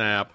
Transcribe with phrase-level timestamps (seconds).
[0.00, 0.32] snap.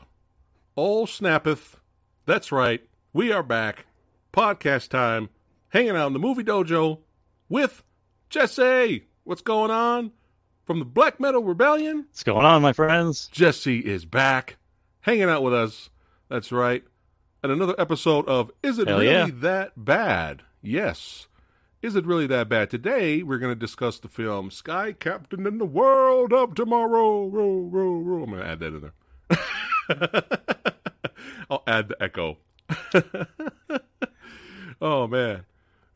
[0.78, 1.80] Oh, snappeth.
[2.28, 2.88] That's right.
[3.14, 3.88] We are back.
[4.32, 5.30] Podcast time.
[5.70, 7.00] Hanging out in the movie dojo
[7.50, 7.82] with
[8.30, 9.08] Jesse.
[9.24, 10.12] What's going on?
[10.66, 13.28] From the Black Metal Rebellion, What's going on, my friends?
[13.32, 14.58] Jesse is back.
[15.02, 15.90] Hanging out with us.
[16.30, 16.84] That's right.
[17.42, 19.30] And another episode of Is It Hell Really yeah.
[19.34, 20.44] That Bad?
[20.62, 21.26] Yes.
[21.82, 22.70] Is it really that bad?
[22.70, 27.26] Today, we're going to discuss the film Sky Captain in the World of Tomorrow.
[27.30, 28.24] Row, row, row.
[28.24, 28.94] I'm going to add that in there.
[31.50, 32.38] I'll add the echo.
[34.82, 35.46] oh, man.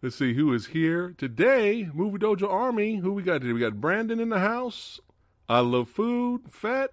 [0.02, 1.90] Let's see who is here today.
[1.94, 2.98] Movie Dojo Army.
[2.98, 3.54] Who we got today?
[3.54, 5.00] We got Brandon in the house.
[5.48, 6.44] I love food.
[6.50, 6.92] Fat.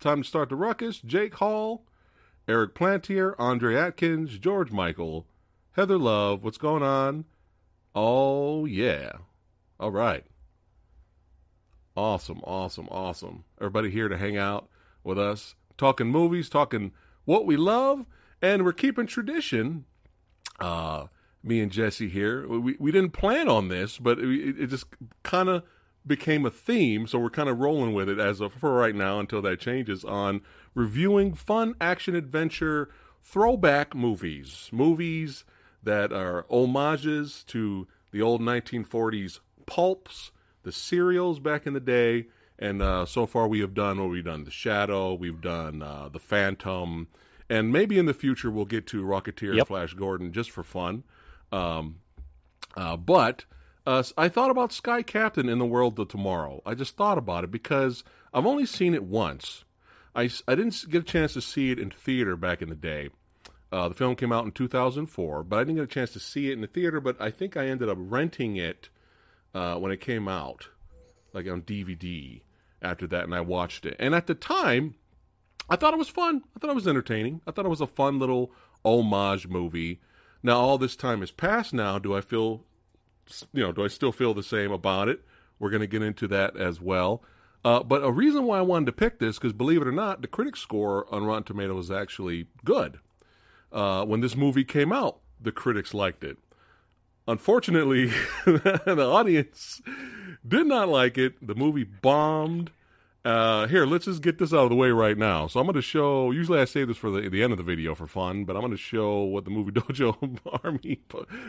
[0.00, 0.98] Time to start the ruckus.
[0.98, 1.84] Jake Hall.
[2.46, 3.34] Eric Plantier.
[3.38, 4.38] Andre Atkins.
[4.38, 5.26] George Michael.
[5.72, 6.44] Heather Love.
[6.44, 7.24] What's going on?
[7.94, 9.12] Oh, yeah.
[9.80, 10.24] All right.
[11.94, 13.44] Awesome, awesome, awesome.
[13.60, 14.68] Everybody here to hang out
[15.04, 16.92] with us, talking movies, talking
[17.24, 18.06] what we love,
[18.40, 19.84] and we're keeping tradition.
[20.60, 21.06] Uh,
[21.42, 22.46] me and Jesse here.
[22.46, 24.86] We we didn't plan on this, but it, it just
[25.22, 25.64] kind of
[26.06, 29.20] became a theme, so we're kind of rolling with it as of for right now
[29.20, 30.04] until that changes.
[30.04, 30.40] On
[30.74, 32.90] reviewing fun action adventure
[33.22, 35.44] throwback movies, movies
[35.82, 40.30] that are homages to the old 1940s pulps,
[40.62, 42.26] the serials back in the day.
[42.62, 46.08] And uh, so far, we have done what we've done: The Shadow, we've done uh,
[46.08, 47.08] The Phantom,
[47.50, 49.66] and maybe in the future we'll get to Rocketeer and Yep.
[49.66, 51.02] Flash Gordon just for fun.
[51.50, 51.96] Um,
[52.76, 53.46] uh, but
[53.84, 56.62] uh, I thought about Sky Captain in the World of Tomorrow.
[56.64, 59.64] I just thought about it because I've only seen it once.
[60.14, 63.08] I, I didn't get a chance to see it in theater back in the day.
[63.72, 66.48] Uh, the film came out in 2004, but I didn't get a chance to see
[66.50, 67.00] it in the theater.
[67.00, 68.88] But I think I ended up renting it
[69.52, 70.68] uh, when it came out,
[71.32, 72.42] like on DVD
[72.82, 73.96] after that, and I watched it.
[73.98, 74.94] And at the time,
[75.68, 76.42] I thought it was fun.
[76.54, 77.40] I thought it was entertaining.
[77.46, 78.52] I thought it was a fun little
[78.84, 80.00] homage movie.
[80.42, 81.98] Now, all this time has passed now.
[81.98, 82.64] Do I feel,
[83.52, 85.22] you know, do I still feel the same about it?
[85.58, 87.22] We're going to get into that as well.
[87.64, 90.20] Uh, but a reason why I wanted to pick this, because believe it or not,
[90.20, 92.98] the critic score on Rotten Tomatoes is actually good.
[93.70, 96.38] Uh, when this movie came out, the critics liked it.
[97.28, 98.06] Unfortunately,
[98.44, 99.80] the audience
[100.46, 101.46] did not like it.
[101.46, 102.70] The movie bombed.
[103.24, 105.46] Uh, here, let's just get this out of the way right now.
[105.46, 106.32] So I'm going to show.
[106.32, 108.62] Usually, I save this for the the end of the video for fun, but I'm
[108.62, 111.00] going to show what the movie Dojo Army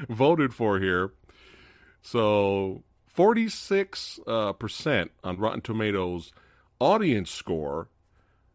[0.07, 1.11] voted for here.
[2.01, 6.31] So 46 uh, percent on Rotten Tomatoes
[6.79, 7.87] audience score,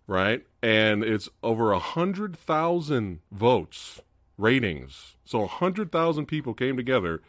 [0.06, 0.44] right?
[0.62, 4.00] And it's over a hundred thousand votes
[4.36, 5.16] ratings.
[5.24, 7.22] So a hundred thousand people came together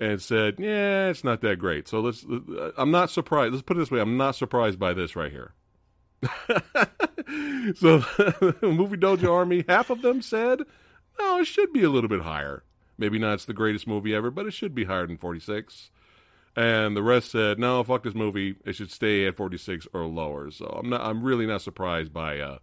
[0.00, 2.24] and said, "Yeah, it's not that great." So let's.
[2.24, 3.52] uh, I'm not surprised.
[3.52, 5.52] Let's put it this way: I'm not surprised by this right here.
[7.76, 8.04] so,
[8.62, 10.60] movie Dojo Army, half of them said,
[11.18, 12.64] "No, it should be a little bit higher.
[12.98, 15.90] Maybe not it's the greatest movie ever, but it should be higher than 46."
[16.56, 18.56] And the rest said, "No, fuck this movie.
[18.64, 21.02] It should stay at 46 or lower." So I'm not.
[21.02, 22.58] I'm really not surprised by uh,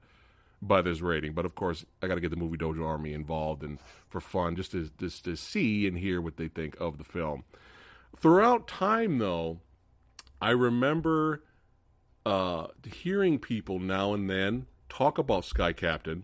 [0.62, 1.33] by this rating.
[1.33, 4.56] But of course, I got to get the movie Dojo Army involved and for fun,
[4.56, 7.44] just to just to see and hear what they think of the film.
[8.15, 9.59] Throughout time, though,
[10.42, 11.44] I remember
[12.25, 16.24] uh, hearing people now and then talk about Sky Captain,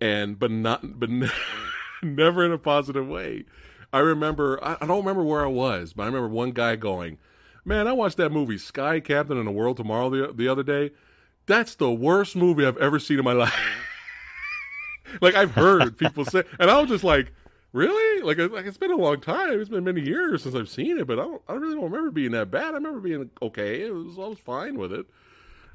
[0.00, 1.30] and but not but ne-
[2.02, 3.44] never in a positive way.
[3.92, 7.18] I remember I, I don't remember where I was, but I remember one guy going,
[7.64, 10.90] "Man, I watched that movie Sky Captain in the World Tomorrow the the other day.
[11.46, 13.54] That's the worst movie I've ever seen in my life."
[15.20, 17.32] like I've heard people say, and I was just like,
[17.72, 18.22] "Really?
[18.22, 19.60] Like, like it's been a long time.
[19.60, 21.42] It's been many years since I've seen it, but I don't.
[21.48, 22.74] I really don't remember being that bad.
[22.74, 23.82] I remember being okay.
[23.82, 25.06] It was I was fine with it."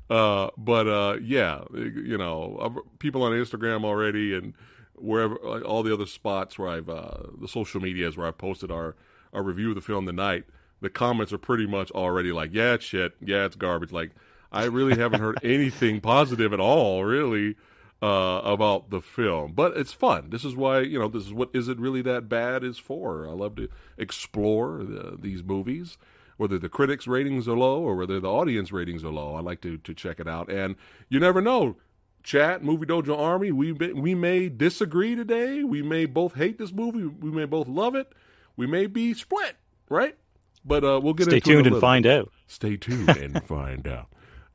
[0.09, 4.53] Uh, but uh, yeah, you know, people on Instagram already and
[4.95, 8.71] wherever like, all the other spots where I've uh, the social medias where I posted
[8.71, 8.95] our
[9.33, 10.45] our review of the film tonight.
[10.79, 13.15] The comments are pretty much already like, "Yeah, it's shit.
[13.19, 14.11] Yeah, it's garbage." Like,
[14.51, 17.55] I really haven't heard anything positive at all, really,
[18.01, 19.53] uh, about the film.
[19.53, 20.29] But it's fun.
[20.29, 23.27] This is why you know this is what is it really that bad is for.
[23.27, 25.97] I love to explore the, these movies
[26.37, 29.35] whether the critics ratings are low or whether the audience ratings are low.
[29.35, 30.75] I like to to check it out, and
[31.09, 31.77] you never know.
[32.23, 33.53] Chat Movie Dojo Army.
[33.53, 35.63] We may, we may disagree today.
[35.63, 37.05] We may both hate this movie.
[37.05, 38.11] We may both love it.
[38.57, 39.55] We may be split,
[39.87, 40.17] right?
[40.65, 41.53] But uh, we'll get Stay into it.
[41.53, 42.29] a tuned and find out.
[42.47, 44.09] Stay tuned and find out.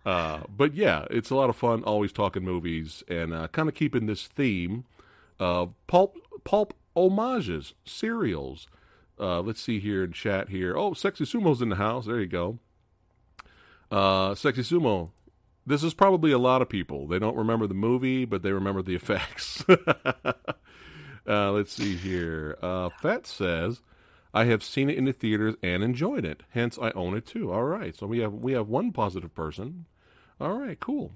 [0.04, 1.84] Uh, but yeah, it's a lot of fun.
[1.84, 4.84] Always talking movies and uh, kind of keeping this theme
[5.38, 8.66] of pulp pulp homages, serials.
[9.18, 10.76] Uh, let's see here in chat here.
[10.76, 12.06] Oh, Sexy Sumo's in the house.
[12.06, 12.58] There you go.
[13.90, 15.10] Uh, Sexy Sumo,
[15.66, 17.06] this is probably a lot of people.
[17.06, 19.64] They don't remember the movie, but they remember the effects.
[21.26, 22.58] uh, let's see here.
[22.62, 23.82] Uh, Fett says,
[24.34, 26.42] "I have seen it in the theaters and enjoyed it.
[26.50, 29.86] Hence, I own it too." All right, so we have we have one positive person.
[30.40, 31.12] All right, cool.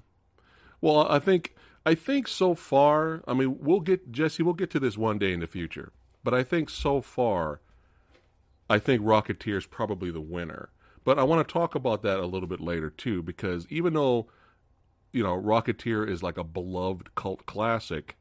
[0.80, 1.54] Well, I think
[1.84, 3.22] I think so far.
[3.26, 4.42] I mean, we'll get Jesse.
[4.42, 5.92] We'll get to this one day in the future,
[6.24, 7.60] but I think so far,
[8.68, 10.70] I think Rocketeer is probably the winner.
[11.04, 14.26] But I want to talk about that a little bit later too, because even though,
[15.12, 18.16] you know, Rocketeer is like a beloved cult classic,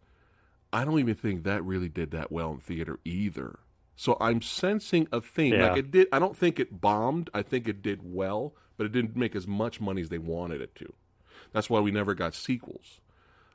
[0.72, 3.60] I don't even think that really did that well in theater either.
[3.96, 5.54] So I'm sensing a theme.
[5.54, 5.70] Yeah.
[5.70, 6.08] Like it did.
[6.12, 7.32] I don't think it bombed.
[7.34, 10.62] I think it did well, but it didn't make as much money as they wanted
[10.62, 10.94] it to.
[11.54, 13.00] That's why we never got sequels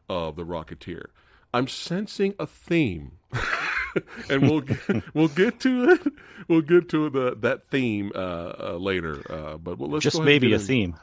[0.09, 1.07] of the Rocketeer.
[1.53, 3.13] I'm sensing a theme,
[4.31, 4.79] and we'll get,
[5.15, 6.13] we'll get to it.
[6.49, 8.19] We'll get to the that theme uh,
[8.59, 9.21] uh, later.
[9.31, 10.97] Uh, but well, let's Just maybe a in- theme.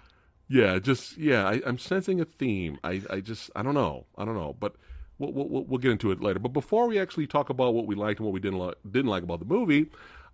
[0.50, 1.46] Yeah, just yeah.
[1.46, 2.80] I, I'm sensing a theme.
[2.84, 4.06] I, I just I don't know.
[4.18, 4.56] I don't know.
[4.58, 4.76] But
[5.20, 6.40] we'll, we'll we'll get into it later.
[6.40, 9.12] But before we actually talk about what we liked and what we didn't like didn't
[9.12, 9.88] like about the movie,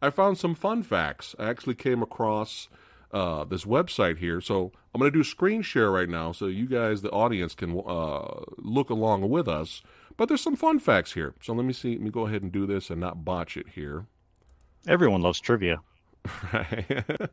[0.03, 1.35] I found some fun facts.
[1.39, 2.69] I actually came across
[3.13, 4.41] uh, this website here.
[4.41, 7.53] So I'm going to do a screen share right now, so you guys, the audience,
[7.53, 9.83] can uh, look along with us.
[10.17, 11.35] But there's some fun facts here.
[11.41, 11.91] So let me see.
[11.91, 14.07] Let me go ahead and do this and not botch it here.
[14.87, 15.81] Everyone loves trivia.
[16.53, 17.05] Right.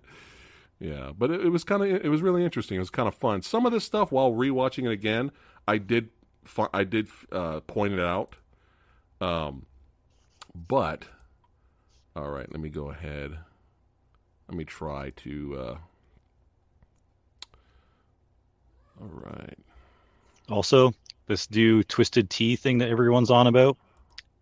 [0.81, 2.77] yeah, but it, it was kind of it was really interesting.
[2.77, 3.43] It was kind of fun.
[3.43, 5.31] Some of this stuff while rewatching it again,
[5.69, 6.09] I did
[6.73, 8.37] I did uh, point it out.
[9.21, 9.67] Um,
[10.55, 11.05] but
[12.17, 13.39] all right, let me go ahead.
[14.51, 15.57] Let me try to.
[15.57, 15.79] Uh,
[19.01, 19.57] all right.
[20.49, 20.93] Also,
[21.29, 23.77] this new Twisted Tea thing that everyone's on about,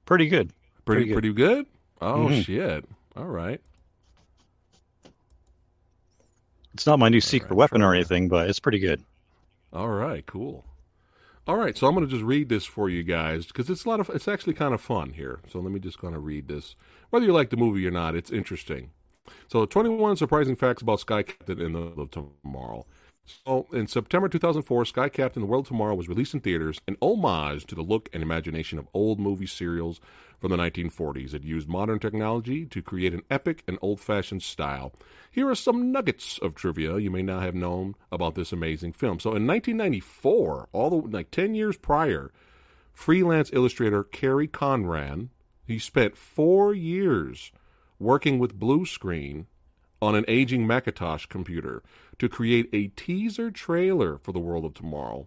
[0.06, 0.50] pretty good.
[0.86, 1.66] Pretty Pretty pretty good.
[1.66, 1.66] good.
[2.00, 2.42] Oh Mhm.
[2.42, 2.86] shit!
[3.16, 3.60] All right.
[6.72, 9.02] It's not my new secret right, weapon or anything, but it's pretty good.
[9.74, 10.64] All right, cool.
[11.46, 13.88] All right, so I'm going to just read this for you guys because it's a
[13.90, 15.40] lot of it's actually kind of fun here.
[15.50, 16.76] So let me just kind of read this.
[17.10, 18.90] Whether you like the movie or not, it's interesting.
[19.48, 22.86] So 21 surprising facts about Sky Captain and the World of Tomorrow.
[23.44, 26.96] So in September 2004, Sky Captain: The World of Tomorrow was released in theaters, an
[27.02, 30.00] homage to the look and imagination of old movie serials
[30.40, 31.34] from the 1940s.
[31.34, 34.94] It used modern technology to create an epic and old-fashioned style.
[35.30, 39.20] Here are some nuggets of trivia you may not have known about this amazing film.
[39.20, 42.32] So in 1994, all the like 10 years prior,
[42.94, 45.28] freelance illustrator Kerry Conran,
[45.66, 47.52] he spent 4 years
[47.98, 49.46] working with blue screen
[50.00, 51.82] on an aging Macintosh computer
[52.18, 55.26] to create a teaser trailer for The World of Tomorrow.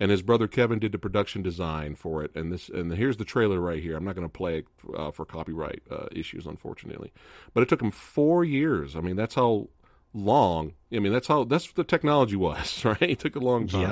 [0.00, 2.30] And his brother Kevin did the production design for it.
[2.34, 3.96] And this, and here's the trailer right here.
[3.96, 7.12] I'm not going to play it uh, for copyright uh, issues, unfortunately.
[7.52, 8.94] But it took him four years.
[8.94, 9.68] I mean, that's how
[10.14, 10.74] long.
[10.92, 13.02] I mean, that's how that's what the technology was, right?
[13.02, 13.82] It took a long time.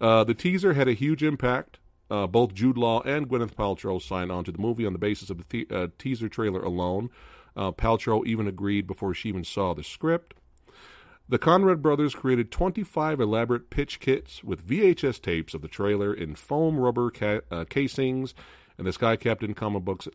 [0.00, 1.79] Uh, the teaser had a huge impact.
[2.10, 5.30] Uh, both Jude Law and Gwyneth Paltrow signed on to the movie on the basis
[5.30, 7.10] of the, the uh, teaser trailer alone.
[7.56, 10.34] Uh, Paltrow even agreed before she even saw the script.
[11.28, 16.34] The Conran brothers created 25 elaborate pitch kits with VHS tapes of the trailer in
[16.34, 18.34] foam rubber ca- uh, casings
[18.76, 20.08] and the Sky Captain comic books.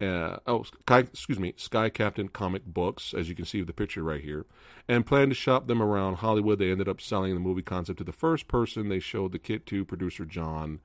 [0.00, 3.72] Uh, oh, Sky, excuse me, Sky Captain comic books, as you can see with the
[3.72, 4.46] picture right here,
[4.88, 6.60] and planned to shop them around Hollywood.
[6.60, 9.66] They ended up selling the movie concept to the first person they showed the kit
[9.66, 10.78] to, producer Jon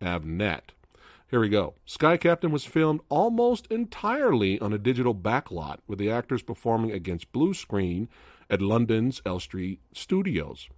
[0.00, 0.70] Avnet.
[1.28, 1.74] Here we go.
[1.84, 7.32] Sky Captain was filmed almost entirely on a digital backlot, with the actors performing against
[7.32, 8.08] blue screen
[8.48, 10.68] at London's Elstree Studios.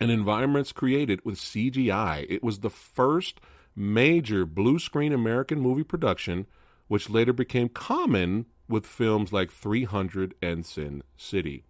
[0.00, 2.26] And environments created with CGI.
[2.28, 3.40] It was the first
[3.76, 6.46] major blue screen American movie production,
[6.88, 11.64] which later became common with films like 300 and Sin City.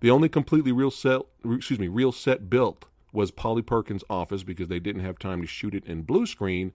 [0.00, 4.68] The only completely real set, excuse me, real set built was Polly Perkins' office because
[4.68, 6.72] they didn't have time to shoot it in blue screen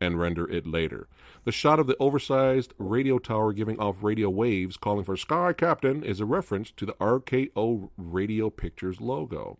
[0.00, 1.08] and render it later.
[1.44, 6.02] The shot of the oversized radio tower giving off radio waves calling for Sky Captain
[6.02, 9.58] is a reference to the RKO Radio Pictures logo.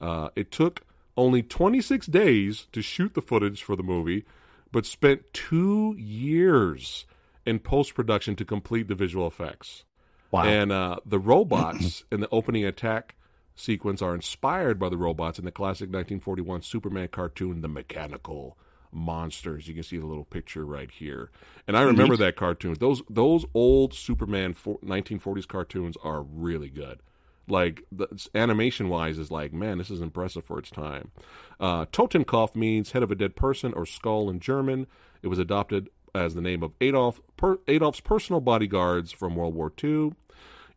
[0.00, 0.86] Uh, it took
[1.16, 4.24] only 26 days to shoot the footage for the movie,
[4.72, 7.06] but spent two years
[7.44, 9.84] in post production to complete the visual effects.
[10.30, 10.44] Wow.
[10.44, 13.16] And uh, the robots in the opening attack
[13.58, 18.56] sequence are inspired by the robots in the classic 1941 Superman cartoon, The Mechanical
[18.92, 19.68] Monsters.
[19.68, 21.30] You can see the little picture right here.
[21.66, 22.76] And I remember that cartoon.
[22.78, 27.00] Those those old Superman for, 1940s cartoons are really good.
[27.48, 31.10] Like the animation wise is like, man, this is impressive for its time.
[31.58, 34.86] Uh, Totenkopf means head of a dead person or skull in German.
[35.22, 39.72] It was adopted as the name of Adolf per, Adolf's personal bodyguards from World War
[39.82, 40.12] II.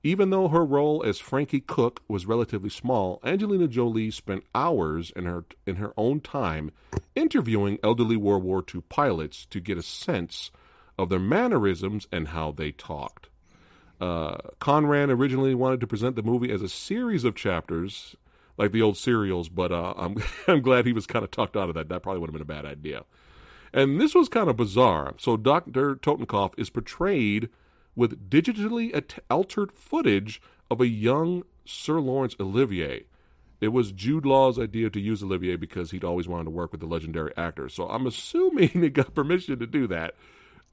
[0.03, 5.25] Even though her role as Frankie Cook was relatively small, Angelina Jolie spent hours in
[5.25, 6.72] her in her own time
[7.15, 10.50] interviewing elderly World War II pilots to get a sense
[10.98, 13.29] of their mannerisms and how they talked.
[14.00, 18.15] Uh, Conran originally wanted to present the movie as a series of chapters,
[18.58, 20.17] like the old serials, but uh, I'm
[20.48, 21.89] I'm glad he was kind of talked out of that.
[21.89, 23.05] That probably would have been a bad idea.
[23.72, 25.13] And this was kind of bizarre.
[25.17, 25.96] So Dr.
[25.96, 27.50] Totenkopf is portrayed
[27.95, 33.05] with digitally altered footage of a young Sir Laurence Olivier.
[33.60, 36.81] It was Jude Law's idea to use Olivier because he'd always wanted to work with
[36.81, 37.69] the legendary actor.
[37.69, 40.15] So I'm assuming he got permission to do that.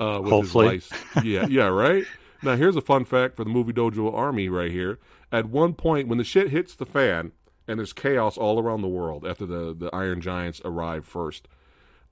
[0.01, 0.75] Uh, with Hopefully.
[0.77, 1.25] His license.
[1.25, 2.05] yeah, yeah, right.
[2.43, 4.99] Now here's a fun fact for the movie Dojo Army right here.
[5.33, 7.33] At one point, when the shit hits the fan
[7.67, 11.49] and there's chaos all around the world after the the Iron Giants arrive first,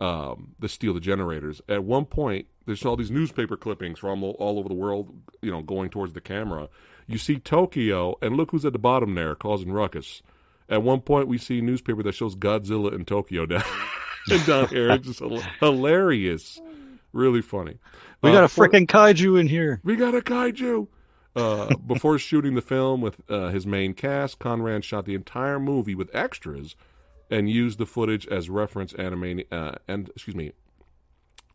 [0.01, 1.61] um, to steal the generators.
[1.69, 5.51] At one point, there's all these newspaper clippings from all, all over the world, you
[5.51, 6.69] know, going towards the camera.
[7.07, 10.23] You see Tokyo, and look who's at the bottom there causing ruckus.
[10.69, 13.63] At one point, we see a newspaper that shows Godzilla in Tokyo down,
[14.47, 14.91] down here.
[14.91, 15.23] It's just
[15.61, 16.61] hilarious.
[17.13, 17.79] Really funny.
[18.23, 19.81] We Uh, got a freaking kaiju in here.
[19.85, 20.89] we got a kaiju.
[21.37, 25.95] Uh, before shooting the film with uh, his main cast, Conran shot the entire movie
[25.95, 26.75] with extras
[27.31, 30.53] and used the footage as reference animating uh, and excuse me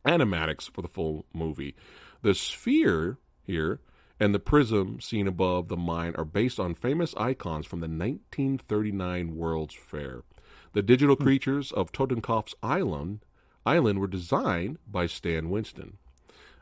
[0.06, 1.76] animatics for the full movie.
[2.22, 3.80] The sphere here
[4.20, 9.36] and the prism seen above the mine are based on famous icons from the 1939
[9.36, 10.24] World's Fair.
[10.74, 13.26] The digital creatures of Totenkopf's island
[13.66, 15.98] island were designed by Stan Winston.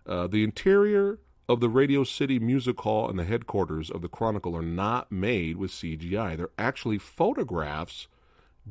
[0.06, 4.56] Uh, the interior of the Radio City Music Hall and the headquarters of the Chronicle
[4.56, 6.36] are not made with CGI.
[6.36, 8.08] They're actually photographs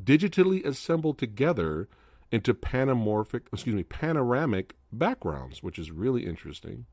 [0.04, 1.88] digitally assembled together
[2.30, 6.86] into panomorphic, excuse me, panoramic backgrounds, which is really interesting.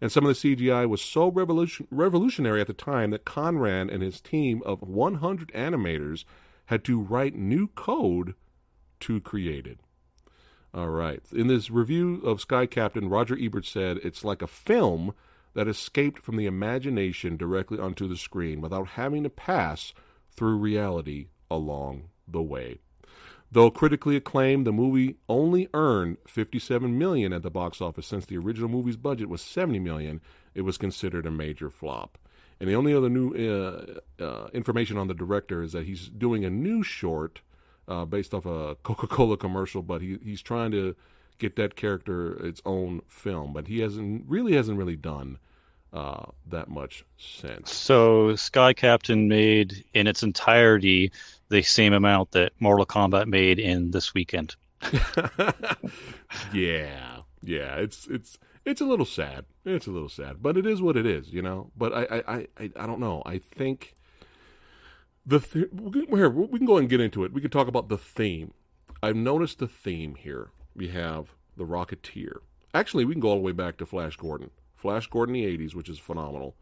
[0.00, 4.02] And some of the CGI was so revolution, revolutionary at the time that Conran and
[4.02, 6.24] his team of 100 animators
[6.66, 8.34] had to write new code
[9.00, 9.80] to create it.
[10.72, 11.22] All right.
[11.32, 15.14] In this review of Sky Captain, Roger Ebert said it's like a film
[15.54, 19.94] that escaped from the imagination directly onto the screen without having to pass
[20.30, 22.78] through reality along the way.
[23.50, 28.36] Though critically acclaimed, the movie only earned 57 million at the box office since the
[28.36, 30.20] original movie's budget was 70 million.
[30.54, 32.18] It was considered a major flop.
[32.58, 36.44] And the only other new uh, uh, information on the director is that he's doing
[36.44, 37.40] a new short
[37.86, 40.96] uh, based off a Coca-Cola commercial, but he he's trying to
[41.38, 45.38] get that character its own film, but he hasn't really hasn't really done
[45.92, 47.72] uh, that much since.
[47.72, 51.12] So Sky Captain made in its entirety
[51.48, 54.56] the same amount that Mortal Kombat made in this weekend.
[56.52, 59.46] yeah, yeah, it's it's it's a little sad.
[59.64, 61.70] It's a little sad, but it is what it is, you know.
[61.76, 63.22] But I I I, I, don't know.
[63.24, 63.94] I think
[65.24, 65.70] the th-
[66.10, 67.32] here we can go and get into it.
[67.32, 68.52] We can talk about the theme.
[69.02, 70.50] I've noticed the theme here.
[70.74, 72.38] We have the Rocketeer.
[72.74, 74.50] Actually, we can go all the way back to Flash Gordon.
[74.74, 76.56] Flash Gordon in the '80s, which is phenomenal.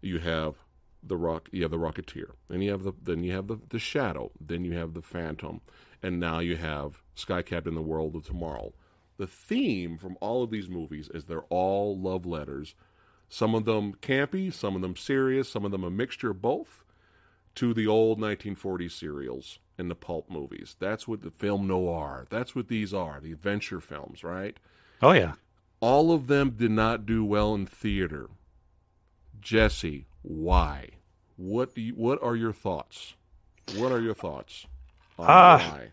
[0.00, 0.54] You have
[1.02, 1.48] the rock.
[1.52, 2.32] You have the Rocketeer.
[2.48, 4.30] Then you have the then you have the the Shadow.
[4.40, 5.60] Then you have the Phantom,
[6.02, 8.72] and now you have Sky Captain: The World of Tomorrow.
[9.16, 12.74] The theme from all of these movies is they're all love letters.
[13.28, 16.84] Some of them campy, some of them serious, some of them a mixture of both
[17.56, 20.76] to the old 1940s serials and the pulp movies.
[20.78, 22.26] That's what the film noir.
[22.30, 24.58] That's what these are, the adventure films, right?
[25.02, 25.34] Oh yeah.
[25.80, 28.28] All of them did not do well in theater.
[29.40, 30.88] Jesse, why?
[31.36, 33.14] What do you, what are your thoughts?
[33.66, 34.66] What are your thoughts?
[35.18, 35.56] On Ah.
[35.58, 35.92] why?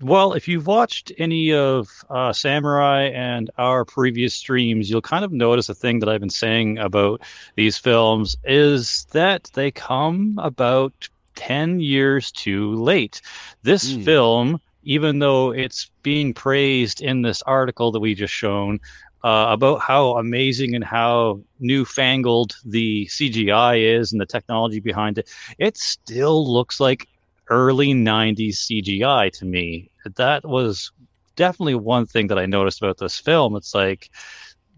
[0.00, 5.32] Well, if you've watched any of uh, Samurai and our previous streams, you'll kind of
[5.32, 7.22] notice a thing that I've been saying about
[7.56, 13.22] these films is that they come about 10 years too late.
[13.62, 14.04] This Mm.
[14.04, 18.80] film, even though it's being praised in this article that we just shown
[19.24, 25.30] uh, about how amazing and how newfangled the CGI is and the technology behind it,
[25.58, 27.08] it still looks like
[27.48, 29.90] early 90s CGI to me.
[30.16, 30.92] That was
[31.36, 33.56] definitely one thing that I noticed about this film.
[33.56, 34.10] It's like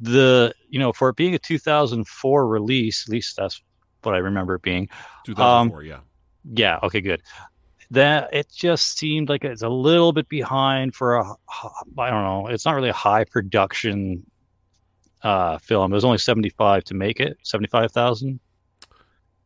[0.00, 3.60] the, you know, for it being a 2004 release, at least that's
[4.02, 4.88] what I remember it being.
[5.24, 5.98] 2004, yeah.
[6.54, 7.20] Yeah, okay, good.
[7.90, 11.34] That it just seemed like it's a little bit behind for a,
[11.98, 14.24] I don't know, it's not really a high production
[15.26, 15.92] uh film.
[15.92, 18.38] It was only 75 to make it, 75,000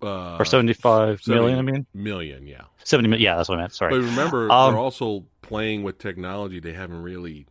[0.02, 1.86] Uh, or 75 70 million, I mean.
[1.94, 2.62] million, yeah.
[2.84, 3.24] 70 million.
[3.24, 3.72] Yeah, that's what I meant.
[3.74, 3.90] Sorry.
[3.92, 7.46] But remember, Um, they're also playing with technology they haven't really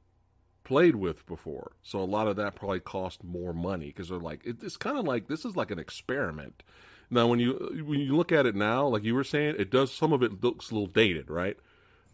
[0.64, 1.72] played with before.
[1.84, 4.98] So a lot of that probably cost more money because they're like, it, it's kind
[4.98, 6.64] of like this is like an experiment.
[7.12, 7.54] Now, when you
[7.86, 10.44] when you look at it now, like you were saying, it does some of it
[10.44, 11.58] looks a little dated, right?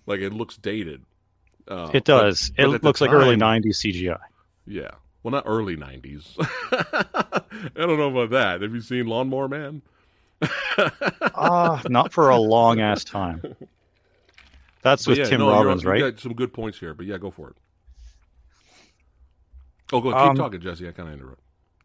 [0.06, 1.04] Like it looks dated.
[1.68, 2.52] Uh, it does.
[2.56, 4.20] But, but it looks time, like early '90s CGI.
[4.66, 4.92] Yeah.
[5.26, 6.36] Well, not early '90s.
[6.72, 8.62] I don't know about that.
[8.62, 9.82] Have you seen Lawnmower Man?
[11.38, 13.42] Ah, uh, not for a long ass time.
[14.84, 16.00] That's with yeah, Tim no, Robbins, right?
[16.00, 17.56] You got some good points here, but yeah, go for it.
[19.92, 20.88] Oh, go keep um, talking, Jesse.
[20.88, 21.42] I kind of interrupt.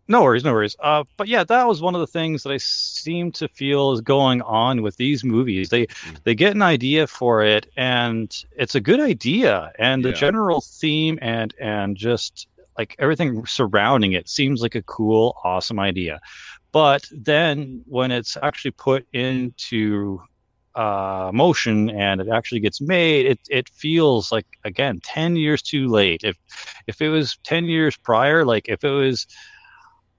[0.07, 0.77] No worries, no worries.
[0.79, 4.03] Uh, but yeah, that was one of the things that I seem to feel is
[4.03, 5.71] going on with these movies.
[5.71, 6.23] They mm.
[6.25, 11.19] they get an idea for it, and it's a good idea, and the general theme
[11.23, 12.47] and and just
[12.81, 16.19] like everything surrounding it seems like a cool, awesome idea.
[16.73, 20.21] But then when it's actually put into
[20.75, 25.89] uh, motion and it actually gets made, it it feels like again ten years too
[25.89, 26.23] late.
[26.25, 26.37] If
[26.87, 29.27] if it was ten years prior, like if it was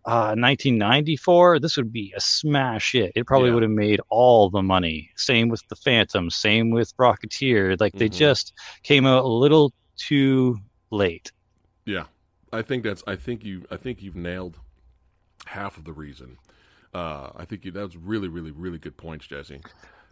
[0.04, 3.12] 1994, uh, this would be a smash hit.
[3.16, 3.54] It probably yeah.
[3.56, 5.10] would have made all the money.
[5.16, 6.30] Same with the Phantom.
[6.30, 7.80] Same with Rocketeer.
[7.80, 8.18] Like they mm-hmm.
[8.18, 10.58] just came out a little too
[10.92, 11.32] late.
[11.86, 12.06] Yeah,
[12.54, 13.04] I think that's.
[13.08, 13.66] I think you.
[13.72, 14.60] I think you've nailed
[15.46, 16.38] half of the reason.
[16.94, 19.62] Uh, I think you, that was really, really, really good points, Jesse.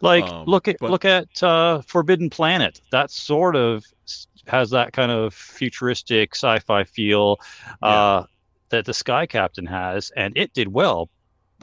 [0.01, 2.79] Like um, look at but, look at uh, Forbidden Planet.
[2.91, 3.83] That sort of
[4.47, 7.37] has that kind of futuristic sci-fi feel.
[7.83, 7.89] Yeah.
[7.89, 8.25] Uh,
[8.69, 11.09] that the Sky Captain has, and it did well,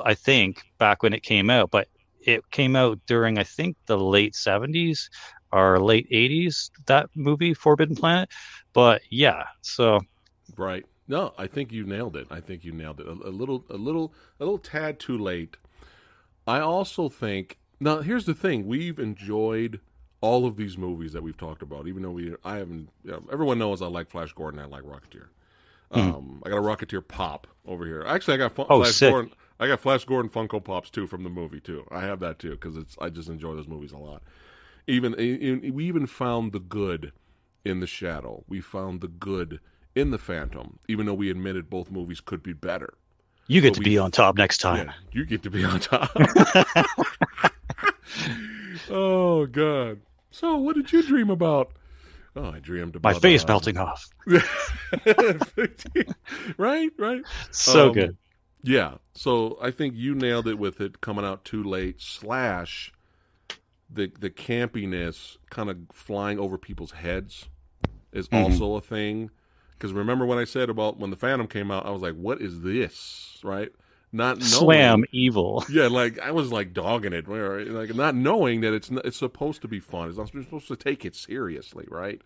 [0.04, 1.70] I think, back when it came out.
[1.70, 1.88] But
[2.20, 5.08] it came out during, I think, the late '70s
[5.52, 6.70] or late '80s.
[6.86, 8.28] That movie, Forbidden Planet.
[8.72, 10.00] But yeah, so
[10.56, 10.84] right.
[11.08, 12.26] No, I think you nailed it.
[12.30, 13.06] I think you nailed it.
[13.06, 15.56] A, a little, a little, a little tad too late.
[16.46, 18.00] I also think now.
[18.00, 19.80] Here's the thing: we've enjoyed
[20.20, 21.86] all of these movies that we've talked about.
[21.86, 22.88] Even though we, I haven't.
[23.04, 24.60] You know, everyone knows I like Flash Gordon.
[24.60, 25.28] I like Rocketeer.
[25.92, 26.00] Hmm.
[26.00, 26.46] Um, mm.
[26.46, 28.04] I got a Rocketeer pop over here.
[28.06, 29.10] Actually, I got F- oh, Flash sick.
[29.10, 29.32] Gordon.
[29.58, 31.86] I got Flash Gordon Funko Pops too from the movie too.
[31.90, 34.22] I have that too because it's I just enjoy those movies a lot.
[34.86, 37.12] Even in, we even found the good
[37.64, 38.44] in the Shadow.
[38.46, 39.60] We found the good
[39.96, 42.94] in the Phantom, even though we admitted both movies could be better.
[43.48, 44.86] You get but to we, be on top next time.
[44.86, 46.10] Yeah, you get to be on top.
[48.90, 50.00] oh God!
[50.30, 51.72] So, what did you dream about?
[52.36, 54.08] Oh, I dreamed about my face uh, melting off.
[56.58, 57.22] right, right.
[57.50, 58.16] So um, good.
[58.62, 58.96] Yeah.
[59.14, 62.02] So I think you nailed it with it coming out too late.
[62.02, 62.92] Slash
[63.88, 67.48] the the campiness kind of flying over people's heads
[68.12, 68.44] is mm-hmm.
[68.44, 69.30] also a thing.
[69.78, 72.40] Because remember when I said about when the Phantom came out, I was like, "What
[72.40, 73.70] is this?" Right?
[74.12, 75.64] Not knowing, slam evil.
[75.70, 77.66] Yeah, like I was like dogging it, right?
[77.66, 80.08] like not knowing that it's it's supposed to be fun.
[80.08, 82.22] It's not supposed to take it seriously, right?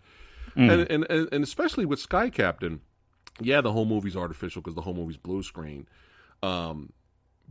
[0.56, 0.88] Mm.
[0.88, 2.80] And, and and especially with Sky Captain,
[3.40, 5.88] yeah, the whole movie's artificial because the whole movie's blue screen.
[6.42, 6.92] Um,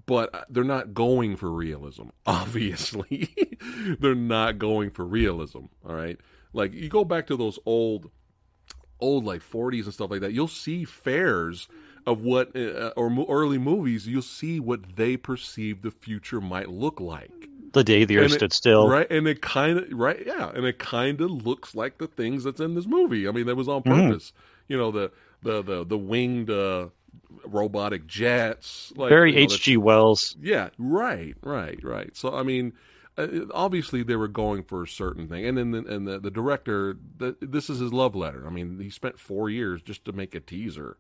[0.06, 2.08] but they're not going for realism.
[2.26, 3.30] Obviously,
[4.00, 5.66] they're not going for realism.
[5.88, 6.18] All right,
[6.54, 8.10] like you go back to those old,
[9.00, 10.34] old like 40s and stuff like that.
[10.34, 11.68] You'll see fairs
[12.06, 17.00] of what uh, or early movies, you'll see what they perceive the future might look
[17.00, 17.32] like.
[17.72, 19.10] The day the earth stood still, right?
[19.12, 20.22] And it kind of, right?
[20.26, 23.28] Yeah, and it kind of looks like the things that's in this movie.
[23.28, 24.08] I mean, that was on mm-hmm.
[24.08, 24.32] purpose.
[24.32, 24.74] Mm-hmm.
[24.74, 25.12] You know, the
[25.44, 26.88] the the the winged uh,
[27.46, 29.78] robotic jets, like very H.G.
[29.78, 30.36] Wells.
[30.42, 32.16] Yeah, right, right, right.
[32.18, 32.99] So I mean, uh,
[33.54, 36.98] obviously they were going for a certain thing, and then the, and the, the director,
[37.18, 38.46] the, this is his love letter.
[38.46, 40.98] I mean, he spent four years just to make a teaser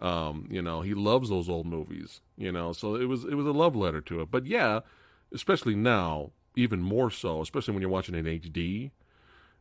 [0.00, 2.20] um, you know, he loves those old movies.
[2.36, 4.30] You know, so it was it was a love letter to it.
[4.30, 4.80] But yeah,
[5.32, 8.90] especially now, even more so, especially when you're watching it in HD,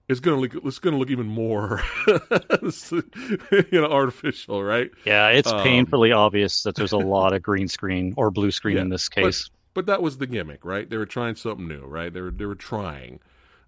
[0.09, 4.89] it's gonna look it's gonna look even more you know artificial, right?
[5.05, 8.77] Yeah, it's um, painfully obvious that there's a lot of green screen or blue screen
[8.77, 9.49] yeah, in this case.
[9.49, 10.89] But, but, that was the gimmick, right?
[10.89, 12.13] They were trying something new, right?
[12.13, 13.19] They were they were trying.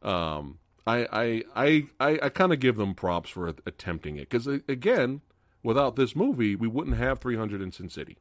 [0.02, 4.48] Um, I I I I, I kind of give them props for attempting it because
[4.48, 5.22] again,
[5.64, 8.18] without this movie, we wouldn't have 300 in Sin City.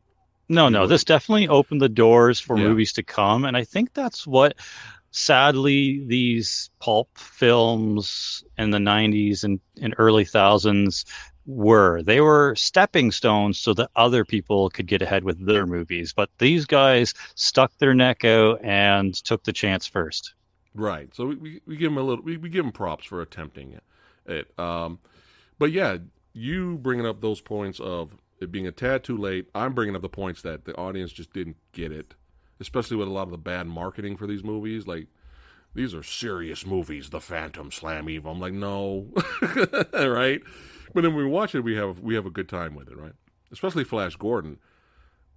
[0.48, 2.64] No, no, this definitely opened the doors for yeah.
[2.64, 4.56] movies to come, and I think that's what
[5.14, 11.04] sadly these pulp films in the 90s and, and early thousands
[11.46, 16.12] were they were stepping stones so that other people could get ahead with their movies
[16.12, 20.35] but these guys stuck their neck out and took the chance first
[20.74, 23.72] right so we, we give them a little we, we give them props for attempting
[23.72, 23.85] it,
[24.26, 24.59] it.
[24.59, 24.98] Um,
[25.59, 25.98] but yeah
[26.35, 29.46] you bringing up those points of it being a tad too late.
[29.54, 32.14] I'm bringing up the points that the audience just didn't get it,
[32.61, 34.87] especially with a lot of the bad marketing for these movies.
[34.87, 35.07] Like
[35.74, 37.11] these are serious movies.
[37.11, 38.33] The Phantom, Slam Evil.
[38.33, 39.09] I'm like, no,
[39.92, 40.42] right?
[40.92, 42.96] But then when we watch it, we have we have a good time with it,
[42.96, 43.12] right?
[43.52, 44.58] Especially Flash Gordon.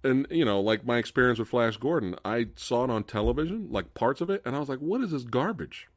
[0.04, 3.94] and you know, like my experience with Flash Gordon, I saw it on television, like
[3.94, 5.88] parts of it, and I was like, "What is this garbage?"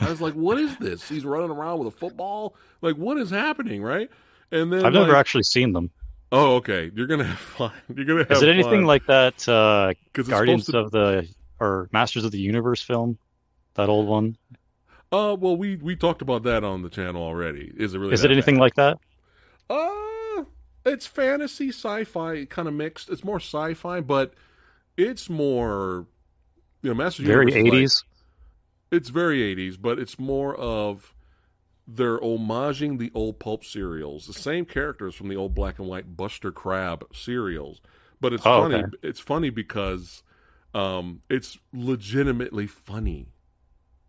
[0.00, 2.54] I was like, "What is this?" He's running around with a football.
[2.82, 4.10] Like, what is happening, right?
[4.50, 5.90] And then I've never like, actually seen them.
[6.32, 6.90] Oh, okay.
[6.94, 7.72] You're gonna have fun.
[7.94, 8.84] You're gonna have Is it anything fun.
[8.84, 11.28] like that uh, Guardians supposed of the
[11.60, 13.18] or Masters of the Universe film?
[13.74, 14.36] That old one.
[15.12, 17.72] Uh, well, we we talked about that on the channel already.
[17.76, 18.12] Is it really?
[18.14, 18.60] Is it anything bad?
[18.60, 18.98] like that?
[19.70, 20.44] Uh,
[20.84, 23.08] it's fantasy, sci-fi, kind of mixed.
[23.08, 24.34] It's more sci-fi, but
[24.96, 26.06] it's more,
[26.82, 28.04] you know, Master Very Universe is like- eighties.
[28.92, 31.12] it's very 80s, but it's more of
[31.88, 36.16] they're homaging the old pulp serials, the same characters from the old black and white
[36.16, 37.80] Buster Crabbe serials.
[38.20, 38.74] But it's Oh, funny.
[38.76, 38.96] okay.
[39.02, 40.22] It's funny because
[40.74, 43.28] um, it's legitimately funny.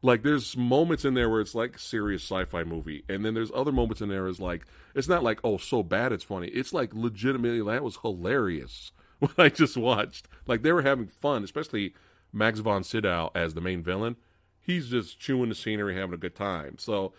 [0.02, 3.72] Like there's moments in there where it's like serious sci-fi movie, and then there's other
[3.72, 6.48] moments in there is like it's not like oh so bad it's funny.
[6.48, 10.28] It's like legitimately that was hilarious what I just watched.
[10.46, 11.94] Like they were having fun, especially
[12.32, 14.16] Max von Sydow as the main villain.
[14.60, 16.78] He's just chewing the scenery, having a good time.
[16.78, 17.14] So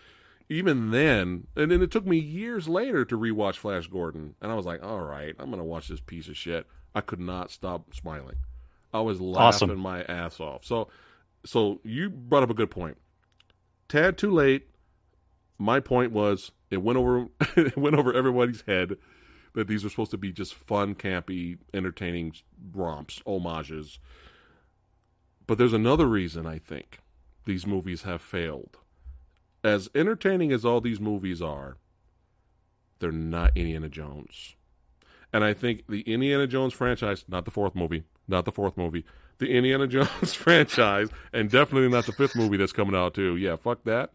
[0.47, 4.55] even then, and then it took me years later to rewatch Flash Gordon, and I
[4.55, 6.65] was like, all right, I'm gonna watch this piece of shit.
[6.95, 8.37] I could not stop smiling.
[8.93, 9.79] I was laughing Awesome.
[9.79, 10.65] my ass off.
[10.65, 10.87] So,
[11.45, 12.97] so you brought up a good point.
[13.87, 14.67] Tad too late.
[15.57, 18.97] My point was it went over it went over everybody's head
[19.53, 22.33] that these are supposed to be just fun, campy, entertaining
[22.73, 23.99] romps, homages.
[25.47, 26.99] But there's another reason I think
[27.45, 28.77] these movies have failed.
[29.63, 31.77] As entertaining as all these movies are,
[32.99, 34.55] they're not Indiana Jones.
[35.33, 39.05] And I think the Indiana Jones franchise, not the fourth movie, not the fourth movie,
[39.39, 43.35] the Indiana Jones franchise, and definitely not the fifth movie that's coming out too.
[43.37, 44.11] Yeah, fuck that.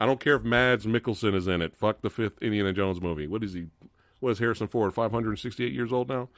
[0.00, 1.76] I don't care if Mads Mikkelsen is in it.
[1.76, 3.26] Fuck the fifth Indiana Jones movie.
[3.26, 3.66] What is he?
[4.20, 4.92] What is Harrison Ford?
[4.92, 6.28] Five hundred and sixty-eight years old now.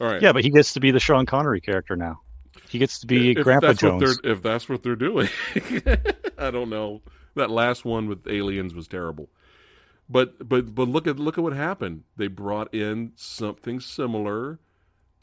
[0.00, 0.20] All right.
[0.20, 2.20] Yeah, but he gets to be the Sean Connery character now.
[2.68, 4.20] He gets to be if Grandpa that's Jones.
[4.24, 5.28] if that's what they're doing.
[6.38, 7.02] I don't know.
[7.36, 9.28] That last one with aliens was terrible.
[10.08, 12.04] But but but look at look at what happened.
[12.16, 14.58] They brought in something similar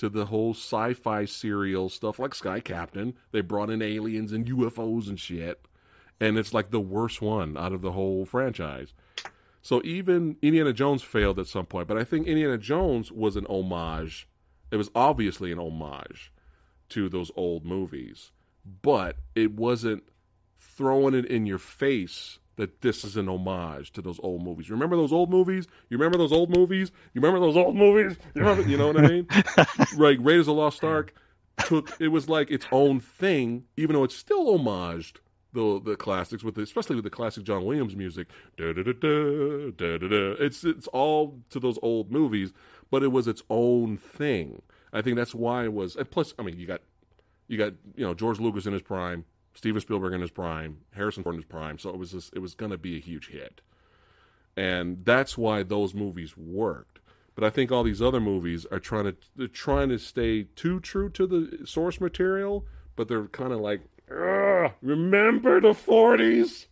[0.01, 3.13] to the whole sci-fi serial stuff like Sky Captain.
[3.31, 5.63] They brought in aliens and UFOs and shit.
[6.19, 8.95] And it's like the worst one out of the whole franchise.
[9.61, 13.45] So even Indiana Jones failed at some point, but I think Indiana Jones was an
[13.45, 14.27] homage.
[14.71, 16.31] It was obviously an homage
[16.89, 18.31] to those old movies,
[18.81, 20.01] but it wasn't
[20.57, 24.69] throwing it in your face that this is an homage to those old movies.
[24.69, 25.65] Remember those old movies?
[25.89, 26.91] You remember those old movies?
[27.11, 28.19] You remember those old movies?
[28.35, 28.69] You remember?
[28.69, 29.27] You know what I mean?
[29.97, 30.23] right.
[30.23, 31.11] Raiders of the Lost Ark
[31.65, 35.15] took it was like its own thing, even though it's still homaged
[35.53, 38.27] the the classics with the, especially with the classic John Williams music.
[38.57, 40.35] Da, da, da, da, da, da.
[40.39, 42.53] It's it's all to those old movies,
[42.91, 44.61] but it was its own thing.
[44.93, 45.95] I think that's why it was.
[45.95, 46.81] And plus, I mean, you got
[47.47, 51.23] you got you know George Lucas in his prime, Steven Spielberg in his prime, Harrison
[51.23, 51.77] Ford in his prime.
[51.77, 53.61] So it was just, it was going to be a huge hit,
[54.55, 56.99] and that's why those movies worked.
[57.35, 60.79] But I think all these other movies are trying to they're trying to stay too
[60.79, 66.67] true to the source material, but they're kind of like, "Ugh, remember the forties.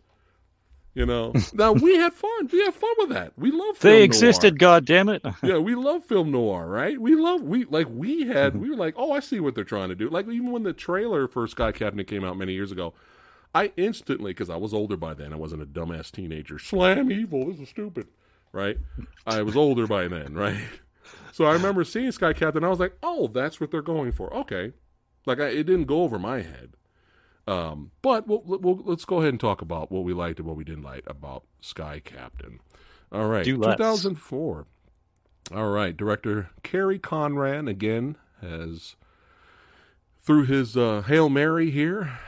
[0.99, 2.49] You know, now we had fun.
[2.51, 3.31] We had fun with that.
[3.37, 3.77] We love.
[3.77, 5.21] Film They existed, God damn it!
[5.41, 6.99] yeah, we love film noir, right?
[6.99, 9.87] We love we like we had we were like, oh, I see what they're trying
[9.87, 10.09] to do.
[10.09, 12.93] Like even when the trailer for Sky Captain came out many years ago,
[13.55, 16.59] I instantly because I was older by then, I wasn't a dumbass teenager.
[16.59, 18.07] Slam evil, this is stupid,
[18.51, 18.77] right?
[19.25, 20.59] I was older by then, right?
[21.31, 22.65] So I remember seeing Sky Captain.
[22.65, 24.31] I was like, oh, that's what they're going for.
[24.33, 24.73] Okay,
[25.25, 26.73] like I, it didn't go over my head.
[27.49, 30.55] Um, but we'll, we'll, let's go ahead and talk about what we liked and what
[30.55, 32.59] we didn't like about Sky Captain.
[33.11, 33.77] All right, Do let's.
[33.77, 34.67] 2004.
[35.55, 38.95] All right, director Kerry Conran again has
[40.21, 42.19] through his uh, hail mary here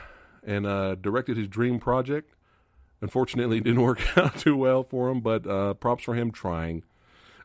[0.43, 2.33] and uh, directed his dream project.
[2.99, 6.81] Unfortunately, it didn't work out too well for him, but uh, props for him trying.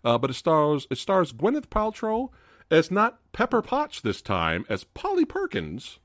[0.03, 2.31] Uh, but it stars it stars Gwyneth Paltrow
[2.71, 5.99] as not Pepper Potts this time as Polly Perkins,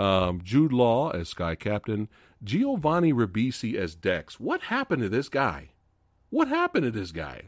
[0.00, 2.08] um, Jude Law as Sky Captain,
[2.42, 4.40] Giovanni Ribisi as Dex.
[4.40, 5.68] What happened to this guy?
[6.30, 7.42] What happened to this guy?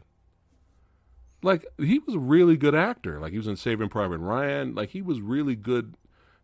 [1.41, 3.19] Like he was a really good actor.
[3.19, 4.75] Like he was in Saving Private Ryan.
[4.75, 5.95] Like he was really good.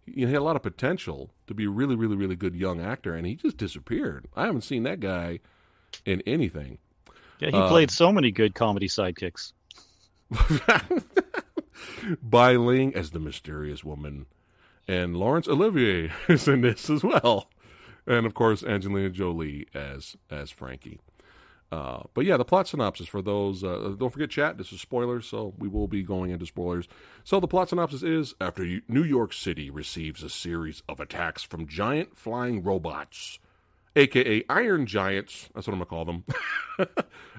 [0.06, 3.13] He had a lot of potential to be a really, really, really good young actor,
[3.13, 4.26] and he just disappeared.
[4.36, 5.39] I haven't seen that guy
[6.06, 6.80] in anything.
[7.39, 9.54] Yeah, he played so many good comedy sidekicks.
[12.22, 14.26] Bai Ling as the mysterious woman,
[14.89, 17.47] and Laurence Olivier is in this as well,
[18.08, 20.99] and of course Angelina Jolie as as Frankie.
[21.71, 23.63] Uh, but yeah, the plot synopsis for those.
[23.63, 24.58] Uh, don't forget, chat.
[24.58, 26.88] This is spoilers, so we will be going into spoilers.
[27.23, 31.67] So the plot synopsis is: After New York City receives a series of attacks from
[31.67, 33.38] giant flying robots,
[33.95, 36.23] aka Iron Giants, that's what I'm gonna call them.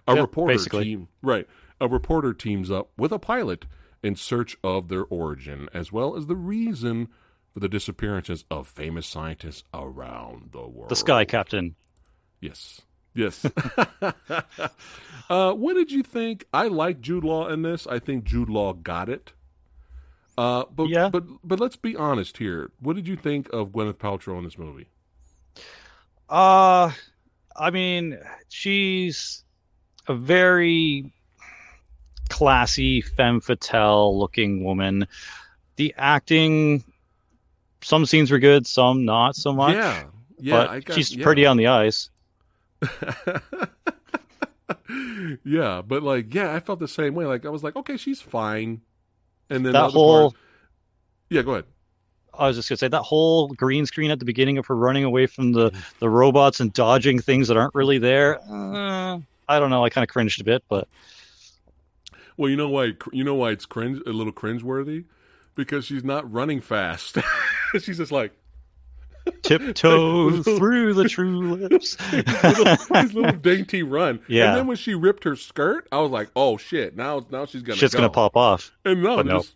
[0.07, 0.85] a Yeah, reporter basically.
[0.85, 1.49] team, right?
[1.81, 3.67] A reporter teams up with a pilot
[4.05, 7.09] in search of their origin, as well as the reason
[7.53, 10.91] for the disappearances of famous scientists around the world.
[10.91, 11.75] The Sky Captain.
[12.41, 12.81] Yes.
[13.15, 13.45] Yes.
[15.31, 16.45] uh, what did you think?
[16.53, 17.87] I like Jude Law in this.
[17.87, 19.33] I think Jude Law got it.
[20.39, 21.09] Uh, but Yeah.
[21.11, 22.71] but but let's be honest here.
[22.81, 24.87] What did you think of Gwyneth Paltrow in this movie?
[26.29, 26.93] Uh,
[27.57, 29.45] I mean, she's
[30.07, 31.13] a very
[32.29, 35.07] classy femme fatale looking woman.
[35.77, 36.85] The acting,
[37.83, 39.75] some scenes were good, some not so much.
[39.75, 40.05] Yeah,
[40.39, 40.57] yeah.
[40.57, 41.25] but I got, she's yeah.
[41.25, 42.11] pretty on the ice.
[45.45, 47.27] yeah, but like, yeah, I felt the same way.
[47.27, 48.81] Like, I was like, okay, she's fine.
[49.49, 50.41] And then That whole, part-
[51.29, 51.65] yeah, go ahead.
[52.33, 55.05] I was just gonna say that whole green screen at the beginning of her running
[55.05, 58.39] away from the the robots and dodging things that aren't really there.
[58.49, 59.85] Uh, I don't know.
[59.85, 60.87] I kind of cringed a bit, but
[62.37, 62.93] Well, you know why?
[63.13, 65.05] You know why it's cringe, a little cringeworthy,
[65.57, 67.19] because she's not running fast.
[67.81, 68.33] she's just like
[69.43, 71.97] tiptoe through the tulips.
[72.13, 74.21] little, this little dainty run.
[74.29, 74.49] Yeah.
[74.49, 76.97] And then when she ripped her skirt, I was like, oh shit!
[76.97, 78.01] Now, now she's gonna Shit's go.
[78.01, 78.73] gonna pop off.
[78.85, 79.39] And no, no.
[79.41, 79.55] just-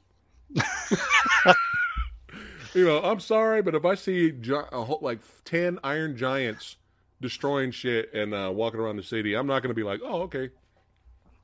[2.74, 6.76] you know, I'm sorry, but if I see gi- whole, like ten Iron Giants
[7.20, 10.50] destroying shit and uh, walking around the city, I'm not gonna be like, oh okay.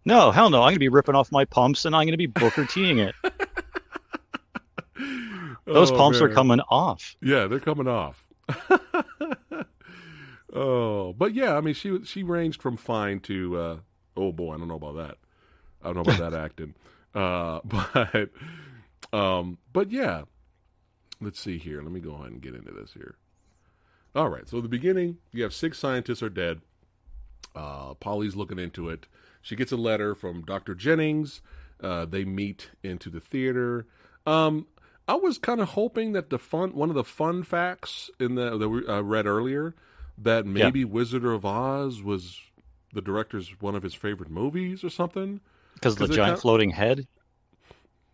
[0.05, 0.63] No, hell no.
[0.63, 3.15] I'm gonna be ripping off my pumps and I'm gonna be Booker Teeing it.
[5.73, 7.17] Those Oh, pumps are coming off.
[7.23, 8.25] Yeah, they're coming off.
[10.53, 13.77] oh, but yeah, I mean, she she ranged from fine to uh,
[14.17, 15.19] oh boy, I don't know about that.
[15.83, 16.75] I don't know about that acting.
[17.15, 18.31] Uh, but
[19.13, 20.23] um, but yeah,
[21.21, 21.83] let's see here.
[21.83, 23.17] Let me go ahead and get into this here.
[24.15, 26.61] All right, so the beginning, you have six scientists are dead.
[27.55, 29.07] Uh, Polly's looking into it.
[29.41, 30.75] She gets a letter from Dr.
[30.75, 31.41] Jennings.
[31.81, 33.87] Uh, they meet into the theater.
[34.27, 34.67] Um,
[35.11, 38.57] I was kind of hoping that the fun, one of the fun facts in the
[38.57, 39.75] that we uh, read earlier,
[40.19, 42.39] that maybe Wizard of Oz was
[42.93, 45.41] the director's one of his favorite movies or something.
[45.75, 47.07] Because the giant kinda- floating head.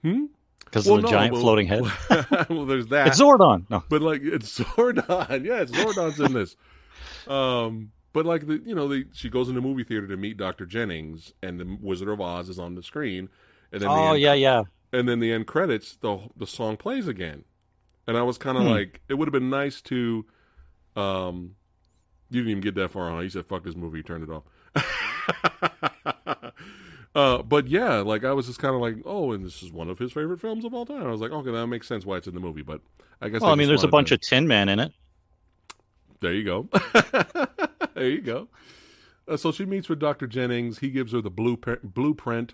[0.03, 0.27] Hmm?
[0.65, 1.83] Because Well, of the no, giant well- floating head.
[2.51, 3.09] well, there's that.
[3.09, 3.69] It's Zordon.
[3.71, 3.83] No.
[3.89, 5.45] but like it's Zordon.
[5.45, 6.57] Yeah, it's Zordon's in this.
[7.27, 10.37] Um, but like the you know the she goes into the movie theater to meet
[10.37, 13.29] Doctor Jennings, and the Wizard of Oz is on the screen,
[13.73, 14.63] and then the Oh yeah, yeah.
[14.92, 17.44] And then the end credits, the the song plays again,
[18.07, 18.70] and I was kind of Hmm.
[18.70, 20.25] like, it would have been nice to,
[20.96, 21.57] um,
[22.31, 23.22] you didn't even get that far on.
[23.22, 24.44] You said fuck this movie, you turned it off.
[27.14, 29.88] Uh, but yeah, like I was just kind of like, oh, and this is one
[29.88, 31.03] of his favorite films of all time.
[31.07, 32.61] I was like, okay, that makes sense why it's in the movie.
[32.61, 32.83] But
[33.22, 34.92] I guess Well, I just mean, there's a bunch to- of Tin Man in it.
[36.20, 36.68] there you go.
[37.94, 38.49] there you go.
[39.27, 40.27] Uh, so she meets with Dr.
[40.27, 40.81] Jennings.
[40.81, 41.94] He gives her the blueprint.
[41.94, 42.53] blueprint.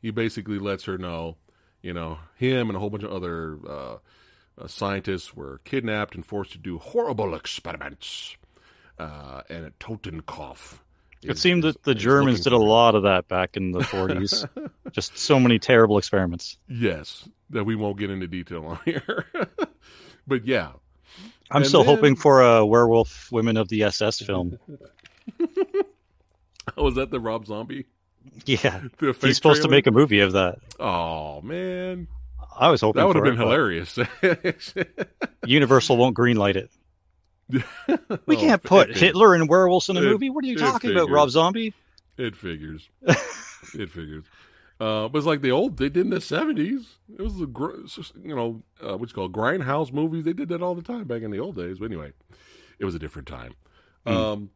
[0.00, 1.36] He basically lets her know,
[1.86, 3.96] you know, him and a whole bunch of other uh,
[4.60, 8.36] uh, scientists were kidnapped and forced to do horrible experiments.
[8.98, 10.78] Uh, and at Totenkopf.
[11.22, 13.80] It seemed is- that the is Germans did a lot of that back in the
[13.80, 14.48] 40s.
[14.92, 16.56] Just so many terrible experiments.
[16.68, 19.26] Yes, that we won't get into detail on here.
[20.26, 20.70] but yeah,
[21.50, 24.58] I'm And still then- hoping for a Werewolf Women of the SS film.
[26.76, 27.84] was that the Rob Zombie?
[28.44, 28.80] Yeah,
[29.20, 30.58] he's supposed to make a movie of that.
[30.80, 32.08] Oh man,
[32.58, 33.98] I was hoping that would have been it, hilarious.
[35.46, 36.70] Universal won't greenlight it.
[38.26, 40.30] We Oh, can't put Hitler and werewolves in a it- movie.
[40.30, 41.10] What are you talking about.
[41.10, 41.72] Rob Zombie?
[42.18, 42.88] It figures.
[43.74, 44.24] it figures.
[44.80, 46.96] Uh, but it's like the old they did in the seventies.
[47.18, 47.46] It was the
[48.22, 50.24] you know uh, what you call grindhouse movies.
[50.24, 51.78] They did that all the time back in the old days.
[51.78, 52.12] But anyway,
[52.78, 53.54] it was a different time.
[54.06, 54.12] Hmm.
[54.12, 54.50] Um,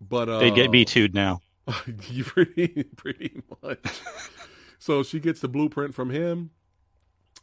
[0.00, 1.40] but uh, They get me too now.
[2.24, 4.00] pretty pretty much.
[4.78, 6.50] so she gets the blueprint from him.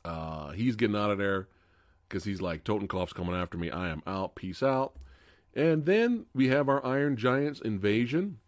[0.04, 1.48] Uh, he's getting out of there
[2.08, 3.72] because he's like Totenkopf's coming after me.
[3.72, 4.36] I am out.
[4.36, 4.96] Peace out.
[5.54, 8.40] And then we have our Iron Giants invasion,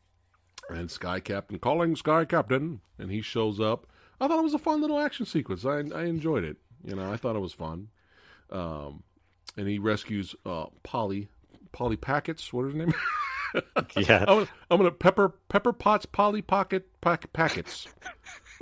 [0.70, 3.88] and Sky Captain calling Sky Captain, and he shows up.
[4.20, 5.66] I thought it was a fun little action sequence.
[5.66, 6.58] I I enjoyed it.
[6.84, 7.90] You know, I thought it was fun.
[8.52, 9.04] Um,
[9.58, 11.30] and he rescues uh, Polly,
[11.72, 12.52] Polly Packets.
[12.54, 12.94] What is her name?
[13.96, 14.20] Yeah.
[14.20, 17.88] I'm gonna, I'm gonna pepper Pepper Potts Polly Pocket pack, packets.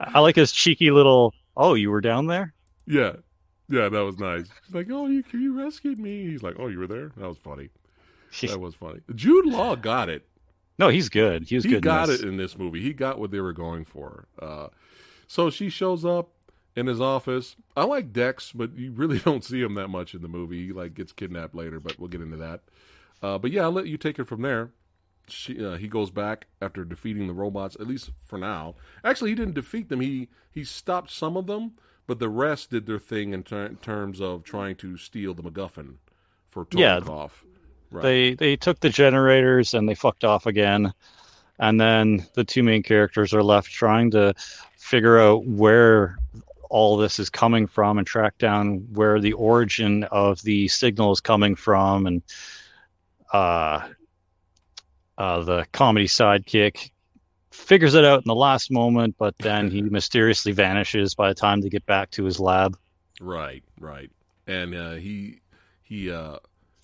[0.00, 2.54] I like his cheeky little, oh, you were down there?
[2.86, 3.16] Yeah,
[3.68, 4.46] yeah, that was nice.
[4.66, 7.38] He's like, "Oh, you you rescued me." He's like, "Oh, you were there." That was
[7.38, 7.68] funny.
[8.42, 9.00] That was funny.
[9.14, 10.26] Jude Law got it.
[10.78, 11.44] No, he's good.
[11.44, 11.76] He was he good.
[11.76, 12.20] in got this.
[12.20, 12.82] it in this movie.
[12.82, 14.26] He got what they were going for.
[14.38, 14.68] Uh,
[15.26, 16.28] so she shows up
[16.76, 17.56] in his office.
[17.74, 20.66] I like Dex, but you really don't see him that much in the movie.
[20.66, 22.60] He like gets kidnapped later, but we'll get into that.
[23.22, 24.70] Uh, but yeah, I'll let you take it from there.
[25.28, 28.76] She, uh, he goes back after defeating the robots, at least for now.
[29.04, 30.00] Actually, he didn't defeat them.
[30.00, 31.72] He he stopped some of them,
[32.06, 35.96] but the rest did their thing in ter- terms of trying to steal the MacGuffin
[36.48, 37.00] for Yeah.
[37.00, 37.30] Totenkopf.
[37.90, 38.02] Right.
[38.02, 40.92] They they took the generators and they fucked off again,
[41.58, 44.34] and then the two main characters are left trying to
[44.78, 46.16] figure out where
[46.70, 51.20] all this is coming from and track down where the origin of the signal is
[51.20, 52.22] coming from and
[53.32, 53.86] uh
[55.18, 56.90] uh the comedy sidekick
[57.50, 61.60] figures it out in the last moment but then he mysteriously vanishes by the time
[61.60, 62.76] they get back to his lab
[63.20, 64.12] Right, right.
[64.46, 65.40] And uh, he
[65.82, 66.36] he uh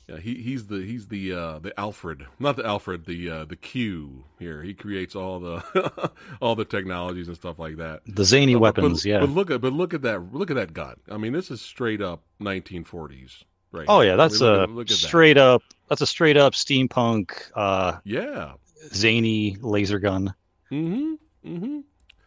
[0.08, 3.54] yeah, he he's the he's the uh the Alfred, not the Alfred, the uh the
[3.54, 4.60] Q here.
[4.60, 6.10] He creates all the
[6.42, 8.00] all the technologies and stuff like that.
[8.06, 10.56] the zany But- weapons but, yeah But look at but look at that look at
[10.56, 10.96] that gun.
[11.08, 13.86] I mean, this is straight up 1940s, right?
[13.88, 14.94] oh yeah that's a look at- that.
[14.96, 18.54] straight up that's a straight up steampunk uh Yeah.
[18.94, 20.34] zany laser gun.
[20.72, 21.18] Mhm.
[21.44, 21.82] Mhm.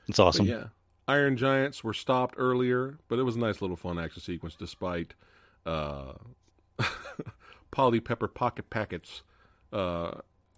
[0.08, 0.46] It's awesome.
[0.46, 0.64] But yeah.
[1.08, 5.14] Iron Giants were stopped earlier, but it was a nice little fun action sequence despite
[5.66, 6.14] uh,
[7.72, 9.22] Polly Pepper Pocket Packets
[9.74, 10.12] uh,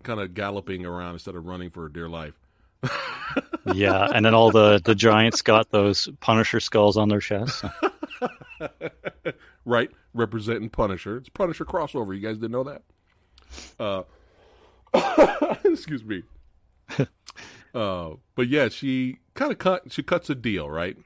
[0.04, 2.34] kind of galloping around instead of running for dear life.
[3.76, 7.64] Yeah, and then all the the giants got those Punisher skulls on their chests.
[9.66, 11.18] right, representing Punisher.
[11.18, 12.16] It's Punisher crossover.
[12.16, 12.84] You guys didn't know that?
[14.94, 16.24] Uh, excuse me.
[17.74, 19.92] Uh, but yeah, she kind of cut.
[19.92, 20.98] She cuts a deal, right,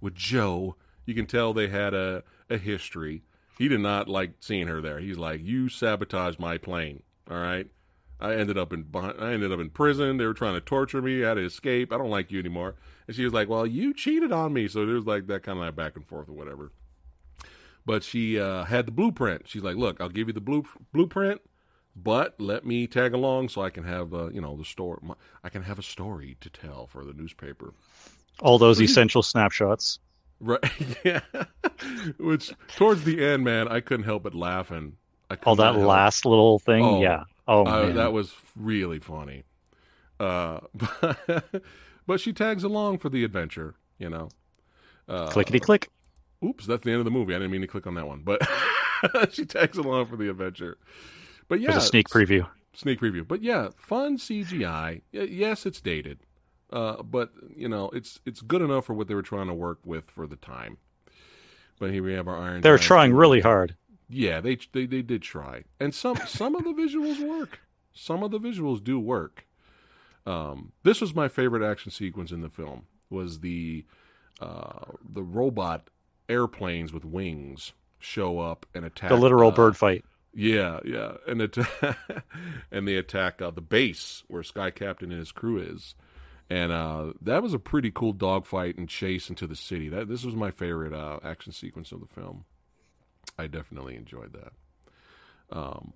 [0.00, 0.76] with Joe.
[1.06, 3.22] You can tell they had a a history.
[3.58, 4.98] He did not like seeing her there.
[4.98, 7.68] He's like, "You sabotaged my plane." All right.
[8.20, 10.16] I ended up in I ended up in prison.
[10.16, 11.24] They were trying to torture me.
[11.24, 11.92] I had to escape.
[11.92, 12.76] I don't like you anymore.
[13.06, 15.64] And she was like, "Well, you cheated on me." So there's like that kind of
[15.64, 16.72] like back and forth or whatever.
[17.84, 19.48] But she uh, had the blueprint.
[19.48, 21.40] She's like, "Look, I'll give you the blue blueprint,
[21.96, 25.00] but let me tag along so I can have uh, you know the story.
[25.42, 27.74] I can have a story to tell for the newspaper."
[28.40, 29.98] All those essential snapshots.
[30.40, 30.60] Right?
[31.04, 31.20] yeah.
[32.18, 34.96] Which towards the end, man, I couldn't help but laughing.
[35.30, 36.84] I All that help- last little thing.
[36.84, 37.24] Oh, yeah.
[37.48, 37.96] Oh man.
[37.96, 39.44] that was really funny.
[40.20, 41.62] Uh, but,
[42.06, 44.28] but she tags along for the adventure, you know.
[45.08, 45.90] Uh, Clickety click.
[46.44, 47.34] Oops, that's the end of the movie.
[47.34, 48.40] I didn't mean to click on that one, but
[49.32, 50.78] she tags along for the adventure.
[51.48, 52.48] But yeah, There's a sneak preview.
[52.72, 53.26] sneak preview.
[53.26, 55.02] But yeah, fun CGI.
[55.12, 56.20] Yes, it's dated,
[56.72, 59.78] uh, but you know, it's it's good enough for what they were trying to work
[59.84, 60.78] with for the time.
[61.78, 62.60] But here we have our Iron.
[62.60, 63.76] They're trying really hard.
[64.08, 67.60] Yeah, they they they did try, and some some of the visuals work.
[67.92, 69.46] Some of the visuals do work.
[70.24, 72.86] Um, this was my favorite action sequence in the film.
[73.10, 73.84] Was the
[74.40, 75.90] uh, the robot
[76.28, 80.04] airplanes with wings show up and attack The literal uh, bird fight.
[80.34, 81.56] Yeah, yeah, and it
[82.72, 85.94] and they attack uh, the base where Sky Captain and his crew is,
[86.48, 89.88] and uh, that was a pretty cool dogfight and chase into the city.
[89.90, 92.44] That this was my favorite uh, action sequence of the film.
[93.38, 95.56] I definitely enjoyed that.
[95.56, 95.92] Um,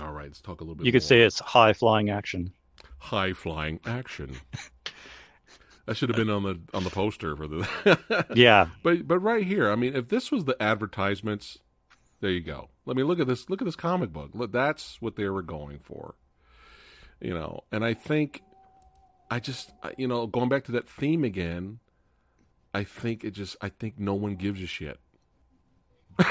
[0.00, 0.86] all right, let's talk a little bit.
[0.86, 1.08] You could more.
[1.08, 2.52] say it's high flying action.
[2.98, 4.36] high flying action.
[5.86, 8.26] That should have been on the on the poster for the.
[8.34, 8.68] Yeah.
[8.82, 11.58] But but right here, I mean, if this was the advertisements,
[12.20, 12.68] there you go.
[12.84, 13.48] Let me look at this.
[13.48, 14.30] Look at this comic book.
[14.34, 16.14] Look, that's what they were going for.
[17.20, 18.42] You know, and I think,
[19.30, 21.78] I just you know, going back to that theme again,
[22.74, 24.98] I think it just I think no one gives a shit.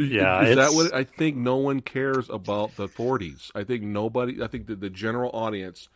[0.00, 1.36] Yeah, is that it's- what I think?
[1.36, 3.52] No one cares about the 40s.
[3.54, 4.42] I think nobody.
[4.42, 5.88] I think that the general audience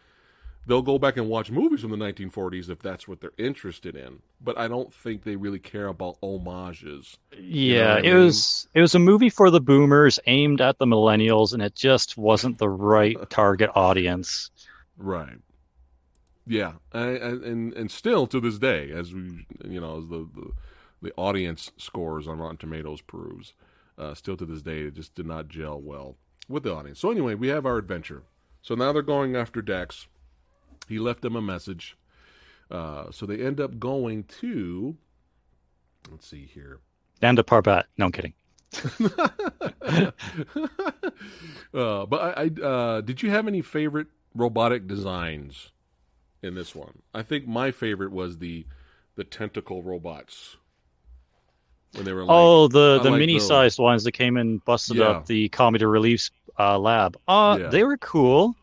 [0.67, 4.23] they'll go back and watch movies from the 1940s if that's what they're interested in.
[4.41, 7.19] But I don't think they really care about homages.
[7.37, 8.15] Yeah, what I it mean?
[8.15, 12.17] was it was a movie for the boomers aimed at the millennials and it just
[12.17, 14.51] wasn't the right target audience.
[14.97, 15.39] Right.
[16.47, 20.29] Yeah, I, I, and and still to this day, as we you know, as the
[20.35, 20.51] the,
[21.03, 23.55] the audience scores on Rotten Tomatoes proves,
[23.99, 26.17] uh, still to this day, it just did not gel well
[26.49, 26.99] with the audience.
[26.99, 28.23] So anyway, we have our adventure.
[28.63, 30.09] So now they're going after Dex.
[30.91, 31.97] He left them a message.
[32.71, 34.97] Uh, so they end up going to.
[36.11, 36.81] Let's see here.
[37.23, 37.85] And a Parbat.
[37.97, 38.35] No I'm kidding.
[41.75, 45.71] uh, but I, I uh, did you have any favorite robotic designs
[46.43, 47.03] in this one?
[47.15, 48.67] I think my favorite was the
[49.17, 50.57] the tentacle robots
[51.95, 53.49] when they were like, oh, the the like mini those.
[53.49, 55.07] sized ones that came and busted Yeah.
[55.07, 57.17] up the comedy relief uh, lab.
[57.29, 57.69] Uh Yeah.
[57.69, 58.55] they were cool.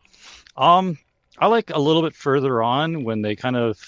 [0.56, 0.98] Um,
[1.40, 3.78] I like a little bit further on when they kind of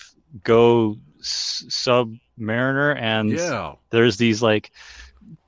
[0.45, 3.75] go s- submariner and Yeah.
[3.91, 4.71] there's these like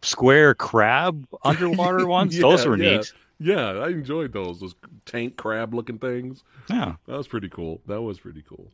[0.02, 2.34] square crab underwater ones.
[2.36, 2.96] Yeah, Those were yeah.
[2.98, 3.12] neat.
[3.38, 4.74] Yeah, I enjoyed those those
[5.06, 6.44] tank crab looking things.
[6.70, 6.94] Yeah.
[7.06, 7.80] That was pretty cool.
[7.86, 8.70] That was pretty cool.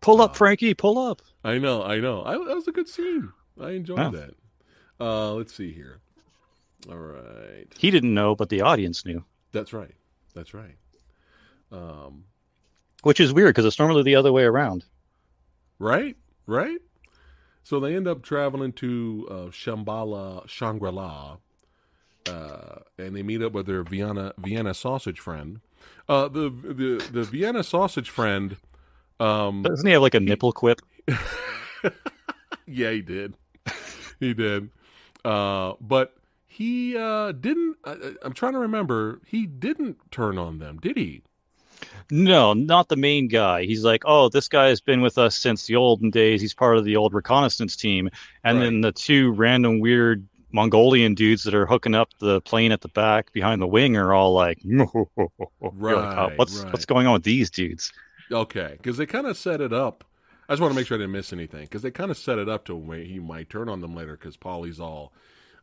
[0.00, 0.74] Pull Uh, up, Frankie.
[0.74, 1.22] Pull up.
[1.42, 2.22] I know, I know.
[2.24, 3.32] I, that was a good scene.
[3.60, 4.10] I enjoyed Yeah.
[4.10, 4.34] that.
[5.00, 6.00] Uh, let's see here.
[6.90, 9.94] All right, He didn't know, but the audience knew, that's right.
[10.34, 10.76] That's right.
[11.72, 12.24] Um,
[13.04, 14.84] which is weird because it's normally the other way around.
[15.78, 16.78] right, right.
[17.62, 21.38] So they end up traveling to uh, Shambhala, Shangri-La,
[22.28, 25.60] uh, and they meet up with their Vienna Vienna sausage friend.
[26.08, 28.56] Uh, the the the Vienna sausage friend.
[29.18, 30.82] Um, Doesn't he have like a nipple quip?
[32.66, 33.34] Yeah, he did.
[34.20, 34.70] he did.
[35.24, 36.14] Uh, but
[36.46, 37.76] he uh, didn't.
[37.84, 39.20] I, I'm trying to remember.
[39.26, 41.22] He didn't turn on them, did he?
[42.10, 43.64] No, not the main guy.
[43.64, 46.40] He's like, oh, this guy has been with us since the olden days.
[46.40, 48.10] He's part of the old reconnaissance team.
[48.44, 48.62] And Right.
[48.62, 52.88] then the two random weird Mongolian dudes that are hooking up the plane at the
[52.88, 54.58] back behind the wing are all like,
[55.86, 56.70] You're like, "Oh, Right, what's right.
[56.70, 57.92] what's going on with these dudes?
[58.32, 60.04] Okay, because they kind of set it up.
[60.48, 62.38] I just want to make sure I didn't miss anything because they kind of set
[62.38, 65.12] it up to where he might turn on them later because Polly's all,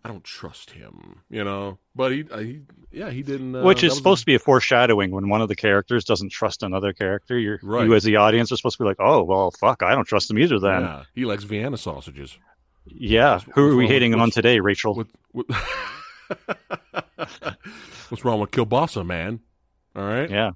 [0.03, 1.77] I don't trust him, you know.
[1.95, 3.55] But he, uh, he yeah, he didn't.
[3.55, 6.63] Uh, Which is supposed to be a foreshadowing when one of the characters doesn't trust
[6.63, 7.37] another character.
[7.37, 7.85] You're Right.
[7.85, 10.31] you as the audience are supposed to be like, oh well, fuck, I don't trust
[10.31, 10.59] him either.
[10.59, 12.37] Then yeah, he likes Vienna sausages.
[12.85, 14.95] yeah, What's- who what's are we wrong with- hating on today, Rachel?
[14.95, 15.45] What, what
[18.09, 19.39] What's wrong with Kielbasa, man?
[19.95, 20.29] All right.
[20.29, 20.51] Yeah.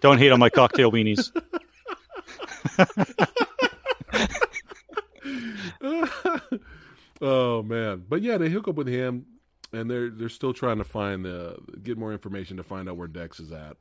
[0.00, 1.30] Don't hate on my cocktail weenies.
[7.22, 9.24] oh man, but yeah, they hook up with him,
[9.72, 13.08] and they're they're still trying to find the get more information to find out where
[13.08, 13.78] Dex is at.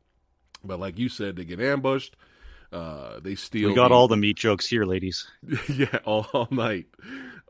[0.64, 2.16] But like you said, they get ambushed.
[2.72, 3.70] Uh, they steal.
[3.70, 5.28] We got the- all the meat jokes here, ladies.
[5.70, 6.86] yeah, all, all night.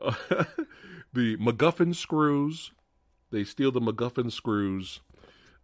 [1.12, 2.72] the MacGuffin screws.
[3.30, 5.00] They steal the MacGuffin screws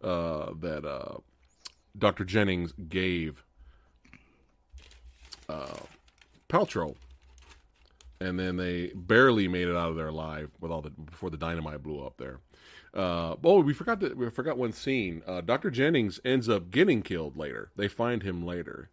[0.01, 1.17] uh, that uh,
[1.97, 2.23] Dr.
[2.23, 3.43] Jennings gave
[5.49, 5.77] uh,
[6.47, 6.95] Paltrow,
[8.21, 11.37] and then they barely made it out of there alive with all the before the
[11.37, 12.39] dynamite blew up there.
[12.93, 15.21] Uh, oh, we forgot that we forgot one scene.
[15.27, 15.69] Uh, Dr.
[15.69, 17.71] Jennings ends up getting killed later.
[17.75, 18.89] They find him later.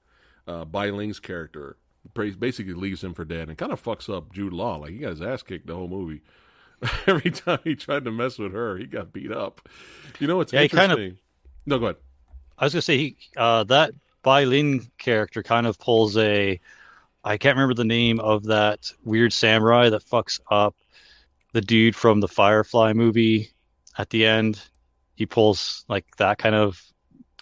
[0.46, 1.76] Uh, Bai Ling's character
[2.14, 4.76] basically leaves him for dead and kind of fucks up Jude Law.
[4.76, 6.22] Like he got his ass kicked the whole movie.
[7.06, 9.66] Every time he tried to mess with her, he got beat up.
[10.20, 10.98] You know what's Yeah, he kind of-
[11.64, 11.96] No, go ahead.
[12.58, 16.60] I was gonna say he, uh, that Bai Ling character kind of pulls a.
[17.26, 20.74] I can't remember the name of that weird samurai that fucks up
[21.52, 23.50] the dude from the Firefly movie
[23.98, 24.60] at the end.
[25.16, 26.82] He pulls like that kind of,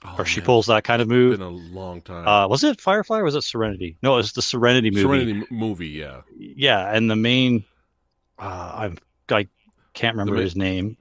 [0.06, 1.38] Oh, or she man, pulls that kind of It's move.
[1.38, 2.28] been a long time.
[2.28, 3.96] Uh, was it Firefly or was it Serenity?
[4.02, 5.02] No, it was the Serenity movie.
[5.02, 6.20] Serenity m- movie, yeah.
[6.36, 7.64] Yeah, and the main,
[8.38, 8.98] uh, I'm
[9.30, 9.48] I
[9.94, 10.96] can't remember ma- his name.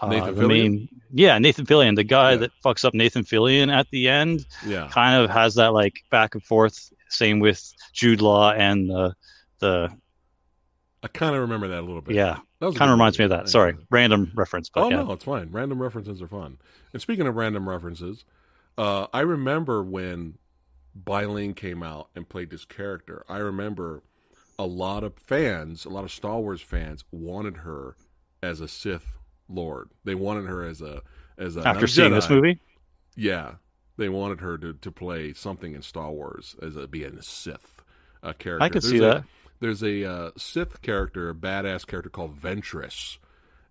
[0.00, 0.48] Uh, Nathan the Fillion?
[0.48, 2.36] main, yeah, Nathan Fillion, the guy Yeah.
[2.36, 4.88] that fucks up Nathan Fillion at the end, Yeah.
[4.92, 6.92] kind of has that like back and forth.
[7.08, 9.14] Same with Jude Law and the
[9.60, 9.90] the
[11.02, 12.16] I kind of remember that a little bit.
[12.16, 13.48] yeah, That kind of reminds me of that.
[13.48, 15.50] Sorry, random reference, but Oh yeah, no, it's fine.
[15.52, 16.58] Random references are fun.
[16.92, 18.24] And speaking of random references,
[18.76, 20.38] uh, I remember when
[20.94, 23.24] Bai Ling came out and played this character.
[23.28, 24.02] I remember
[24.58, 27.96] a lot of fans, a lot of Star Wars fans, wanted her
[28.42, 29.90] as a Sith Lord.
[30.04, 31.02] They wanted her as a
[31.36, 32.58] as a after seeing this movie,
[33.14, 33.54] Yeah,
[33.98, 37.82] they wanted her to, to play something in Star Wars as a being a Sith
[38.22, 38.62] uh, character.
[38.64, 39.24] I could There's see a- that.
[39.60, 43.18] There's a uh, Sith character, a badass character called Ventress,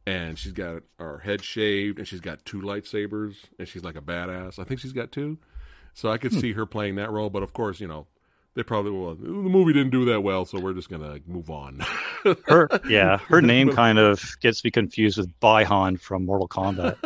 [0.06, 4.02] and she's got her head shaved, and she's got two lightsabers, and she's like a
[4.02, 4.60] badass.
[4.60, 5.38] I think she's got two,
[5.94, 6.40] so I could Hmm.
[6.40, 7.30] see her playing that role.
[7.30, 8.06] But of course, you know,
[8.54, 9.16] they probably will.
[9.16, 11.82] The movie didn't do that well, so we're just gonna move on.
[12.48, 16.98] Her yeah, her name kind of gets me confused with Bi-Han from Mortal Kombat.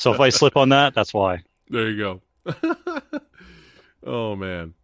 [0.00, 1.42] So if I slip on that, that's why.
[1.68, 2.22] There you go.
[4.04, 4.74] oh man.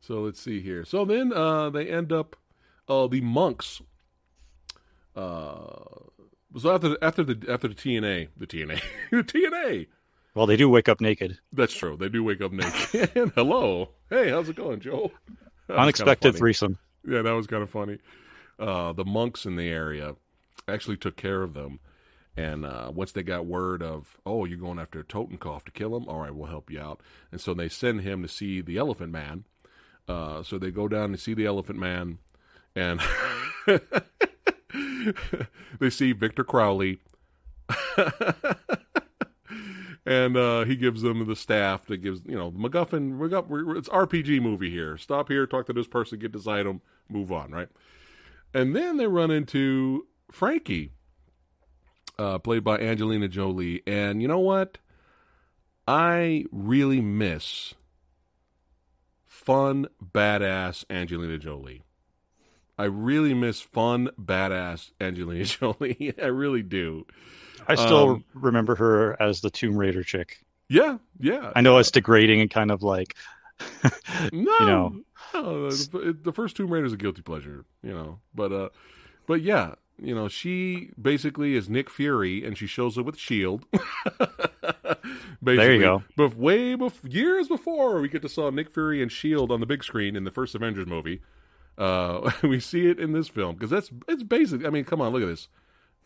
[0.00, 0.84] So let's see here.
[0.84, 2.36] So then uh they end up
[2.88, 3.80] uh the monks
[5.16, 5.74] uh
[6.56, 9.86] so after the, after the after the TNA, the TNA, the TNA.
[10.34, 11.38] Well, they do wake up naked.
[11.52, 11.96] That's true.
[11.96, 13.10] They do wake up naked.
[13.16, 13.90] and hello.
[14.10, 15.12] Hey, how's it going, Joe?
[15.68, 16.38] That was kinda Unexpected funny.
[16.38, 16.78] threesome.
[17.08, 17.98] Yeah, that was kind of funny.
[18.58, 20.14] Uh, the monks in the area
[20.68, 21.80] actually took care of them.
[22.36, 26.08] And uh, once they got word of, oh, you're going after Totenkopf to kill him,
[26.08, 27.00] all right, we'll help you out.
[27.30, 29.44] And so they send him to see the Elephant Man.
[30.08, 32.18] Uh, so they go down to see the Elephant Man,
[32.74, 33.00] and
[35.78, 36.98] they see Victor Crowley.
[40.06, 43.30] and uh, he gives them the staff that gives you know MacGuffin.
[43.30, 44.98] Got it's RPG movie here.
[44.98, 47.68] Stop here, talk to this person, get this item, move on, right?
[48.52, 50.92] And then they run into Frankie,
[52.18, 54.78] uh, played by Angelina Jolie, and you know what?
[55.88, 57.74] I really miss
[59.26, 61.82] fun, badass Angelina Jolie.
[62.78, 66.14] I really miss fun, badass Angelina Jolie.
[66.20, 67.06] I really do.
[67.66, 70.38] I still Um, remember her as the Tomb Raider chick.
[70.68, 71.52] Yeah, yeah.
[71.54, 73.14] I know it's degrading and kind of like,
[74.32, 74.96] No, you know.
[75.32, 78.20] no, the, the first Tomb Raider is a guilty pleasure, you know.
[78.34, 78.68] But uh,
[79.26, 83.64] but yeah, you know, she basically is Nick Fury, and she shows up with Shield.
[85.42, 86.02] basically, go.
[86.16, 89.66] But way bef- years before we get to saw Nick Fury and Shield on the
[89.66, 91.20] big screen in the first Avengers movie,
[91.78, 94.64] uh, we see it in this film because that's it's basic.
[94.64, 95.48] I mean, come on, look at this.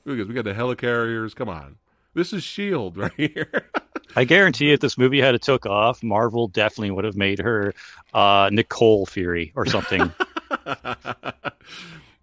[0.05, 0.29] Look at this.
[0.29, 1.35] We got the helicarriers.
[1.35, 1.77] Come on,
[2.15, 3.71] this is Shield right here.
[4.17, 7.75] I guarantee if this movie had it took off, Marvel definitely would have made her
[8.15, 10.13] uh, Nicole Fury or something.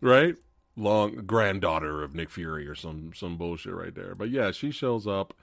[0.02, 0.36] right?
[0.78, 4.14] Long granddaughter of Nick Fury or some some bullshit right there.
[4.16, 5.34] But yeah, she shows up,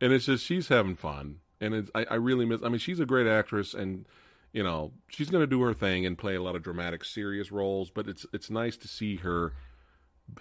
[0.00, 2.60] and it's just she's having fun, and it's I, I really miss.
[2.62, 4.04] I mean, she's a great actress, and
[4.52, 7.90] you know she's gonna do her thing and play a lot of dramatic, serious roles.
[7.90, 9.54] But it's it's nice to see her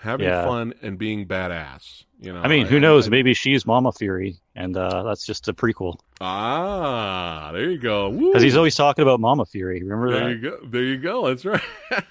[0.02, 0.44] having Yeah.
[0.46, 2.04] fun and being badass.
[2.20, 3.10] You know, I mean, who knows?
[3.10, 5.96] Maybe she's Mama Fury, and uh, that's just a prequel.
[6.20, 8.12] ah, there you go.
[8.12, 9.82] Because he's always talking about Mama Fury.
[9.82, 10.36] Remember There that?
[10.36, 10.58] you go.
[10.66, 11.28] There you go.
[11.28, 11.62] That's right.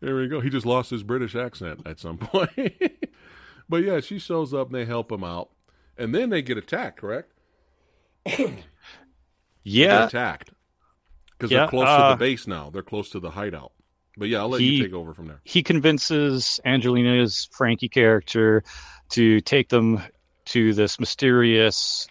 [0.00, 0.40] there we go.
[0.40, 2.52] He just lost his British accent at some point.
[3.68, 5.50] but yeah, she shows up and they help him out.
[5.98, 7.32] And then they get attacked, correct?
[9.62, 10.50] Yeah, attacked.
[11.32, 12.70] Because Yeah, they're close to uh, the base now.
[12.70, 13.72] They're close to the hideout.
[14.16, 15.40] But yeah, I'll let you take over from there.
[15.44, 18.62] he convinces Angelina's Frankie character
[19.10, 20.02] to take them
[20.46, 22.08] to this mysterious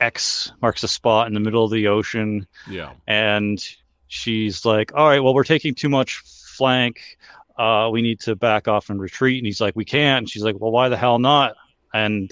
[0.00, 2.46] X marks a spot in the middle of the ocean.
[2.68, 2.92] Yeah.
[3.06, 3.62] and
[4.08, 6.22] she's like, "All right, well, we're taking too much
[6.58, 7.00] flank.
[7.56, 10.42] Uh, we need to back off and retreat." And he's like, "We can't." And she's
[10.42, 11.54] like, "Well, why the hell not?"
[11.94, 12.30] And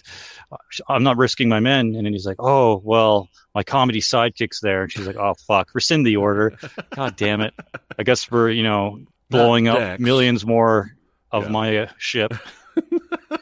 [0.52, 0.56] uh,
[0.88, 1.94] I'm not risking my men.
[1.94, 5.70] And then he's like, "Oh, well, my comedy sidekick's there." And she's like, "Oh, fuck,
[5.74, 6.52] rescind the order."
[6.90, 7.54] God damn it!
[7.98, 9.00] I guess we're you know
[9.30, 10.90] blowing up millions more
[11.32, 11.48] of Yeah.
[11.50, 12.32] my uh, ship.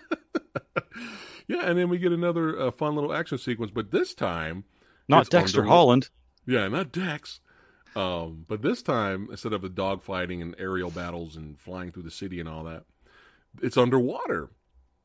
[1.46, 4.64] Yeah, and then we get another uh, fun little action sequence, but this time
[5.08, 6.08] Not Dexter Holland.
[6.46, 7.40] Yeah, not Dex.
[7.96, 12.02] Um, but this time, instead of the dog fighting and aerial battles and flying through
[12.02, 12.84] the city and all that,
[13.62, 14.50] it's underwater,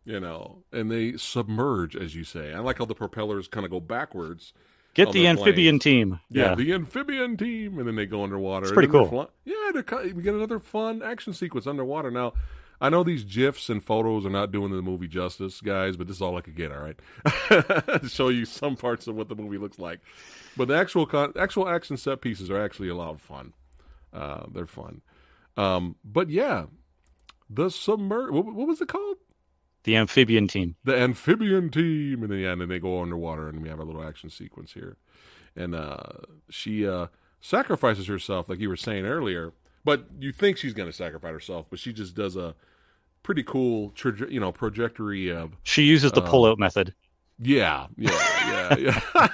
[0.05, 2.53] you know, and they submerge, as you say.
[2.53, 4.53] I like how the propellers kind of go backwards.
[4.95, 5.83] Get the amphibian planes.
[5.83, 6.19] team.
[6.31, 6.55] Yeah, Yeah.
[6.55, 8.65] the amphibian team, and then they go underwater.
[8.65, 9.07] It's pretty cool.
[9.07, 9.71] fly- yeah,
[10.15, 12.09] we get another fun action sequence underwater.
[12.09, 12.33] Now,
[12.81, 16.17] I know these gifs and photos are not doing the movie justice, guys, but this
[16.17, 16.71] is all I could get.
[16.71, 16.99] All right,
[18.09, 19.99] show you some parts of what the movie looks like.
[20.55, 23.53] But the actual con- actual action set pieces are actually a lot of fun.
[24.13, 25.01] Uh, they're fun.
[25.57, 26.65] Um, but yeah,
[27.49, 28.31] the submer.
[28.31, 29.17] What, what was it called?
[29.83, 30.75] The amphibian team.
[30.83, 33.83] the amphibian team, and then yeah, and then they go underwater, and we have a
[33.83, 34.97] little action sequence here,
[35.55, 36.03] and uh,
[36.49, 37.07] she uh,
[37.39, 39.53] sacrifices herself, like you were saying earlier.
[39.85, 42.55] But you think she's going to sacrifice herself, but she just does a
[43.23, 46.93] pretty cool, traje- you know, trajectory of She uses the Um, pull-out method.
[47.39, 49.27] yeah, yeah, yeah, yeah.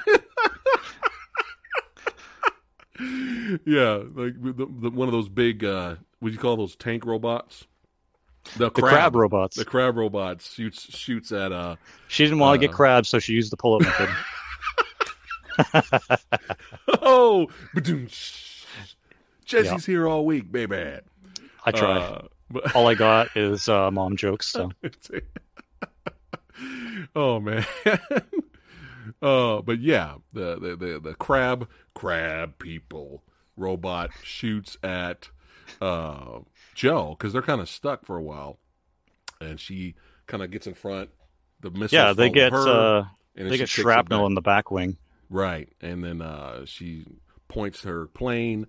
[3.66, 7.06] yeah, like the, the, one of those big, uh, what do you call those tank
[7.06, 7.66] robots?
[8.58, 9.58] The The crab, robots.
[9.58, 11.78] The crab robots shoots shoots at uh
[12.10, 14.08] She didn't want to Uh, get crabs, so she used the pull-up method.
[17.02, 17.48] oh.
[19.46, 21.00] Jesse's here all week, baby.
[21.66, 21.98] I try.
[21.98, 22.22] Uh,
[22.74, 24.48] All I got is uh, mom jokes.
[24.48, 24.72] So
[27.16, 27.66] oh man.
[29.22, 33.24] uh, but yeah, the, the the the crab crab people
[33.58, 35.30] robot shoots at
[35.82, 36.40] uh,
[36.74, 38.60] Joe because they're kind of stuck for a while,
[39.42, 39.96] and she
[40.28, 41.10] kind of gets in front.
[41.62, 44.98] The missiles yeah, they get her, uh, they get shrapnel in the back wing.
[45.30, 47.06] Right, and then uh, she
[47.48, 48.68] points her plane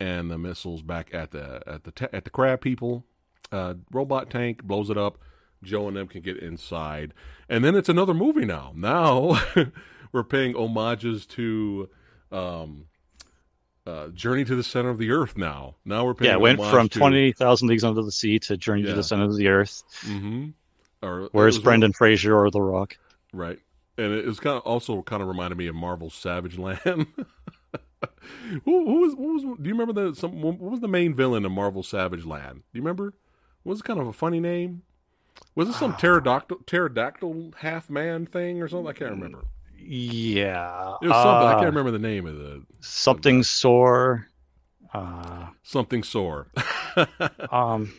[0.00, 3.04] and the missiles back at the at the at the crab people.
[3.52, 5.18] Uh, robot tank blows it up.
[5.62, 7.12] Joe and them can get inside,
[7.48, 8.72] and then it's another movie now.
[8.74, 9.38] Now
[10.12, 11.90] we're paying homages to
[12.32, 12.86] um,
[13.86, 15.36] uh, Journey to the Center of the Earth.
[15.36, 18.38] Now, now we're paying Yeah, it went from to- twenty thousand leagues under the sea
[18.38, 18.90] to Journey Yeah.
[18.90, 19.82] to the Center of the Earth.
[20.06, 20.54] Mhm.
[21.02, 22.96] Or Where's Brendan Fraser or The Rock?
[23.32, 23.58] Right.
[23.98, 26.80] And it was kind of also kind of reminded me of Marvel's Savage Land.
[28.64, 29.42] who, who was, who was?
[29.42, 30.14] Do you remember the?
[30.14, 32.62] Some, what was the main villain of Marvel Savage Land?
[32.72, 33.12] Do you remember?
[33.64, 34.82] Was it kind of a funny name?
[35.54, 38.88] Was it some pterodactyl, pterodactyl half man thing or something?
[38.88, 39.44] I can't remember.
[39.78, 40.94] Yeah.
[41.02, 41.48] It was something.
[41.48, 44.26] I uh, can't remember the name of the Something sore.
[44.92, 46.48] Uh, something sore.
[47.52, 47.92] um,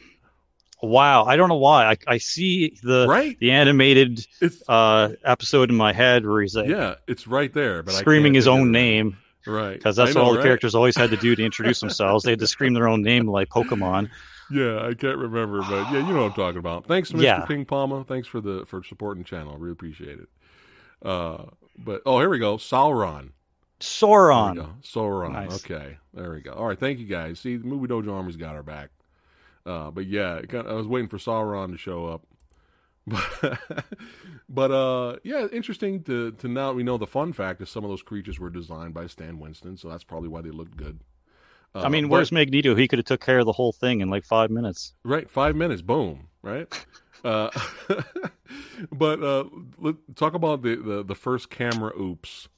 [0.82, 1.24] wow.
[1.26, 1.91] I don't know why.
[1.91, 3.38] I, I see the right?
[3.39, 4.26] the animated
[4.68, 7.82] uh, episode in my head where he's like yeah, it's right there.
[7.84, 9.78] But screaming his own name Right.
[9.78, 10.43] because that's know, all the right?
[10.43, 12.24] characters always had to do to introduce themselves.
[12.24, 14.09] They had to scream their own name like Pokemon.
[14.52, 16.86] Yeah, I can't remember, but yeah, you know what I'm talking about.
[16.86, 17.24] Thanks, Mr.
[17.24, 17.45] Yeah.
[17.45, 18.04] King Palma.
[18.04, 19.58] Thanks for the for supporting the channel.
[19.58, 20.30] Really appreciate it.
[21.04, 21.45] Uh,
[21.78, 22.58] but oh, here we go.
[22.58, 23.32] Sauron.
[23.80, 24.82] Sauron.
[24.84, 25.32] Sauron.
[25.32, 25.64] Nice.
[25.66, 26.52] Okay, there we go.
[26.52, 27.39] All right, thank you guys.
[27.39, 28.89] See, the movie Dojo Army's got our back.
[29.66, 32.24] Uh, but yeah, it kinda, I was waiting for Sauron to show up.
[33.08, 33.60] But,
[34.49, 37.89] but uh, yeah, interesting to to now we know the fun fact is some of
[37.89, 40.99] those creatures were designed by Stan Winston, so that's probably why they looked good.
[41.74, 42.76] Uh, I mean, but- where's Magneto?
[42.76, 44.93] He could have took care of the whole thing in like five minutes.
[45.03, 46.67] Right, five minutes, boom, right?
[47.24, 47.49] uh,
[48.91, 49.45] but uh,
[49.78, 52.49] let talk about the, the, the first camera oops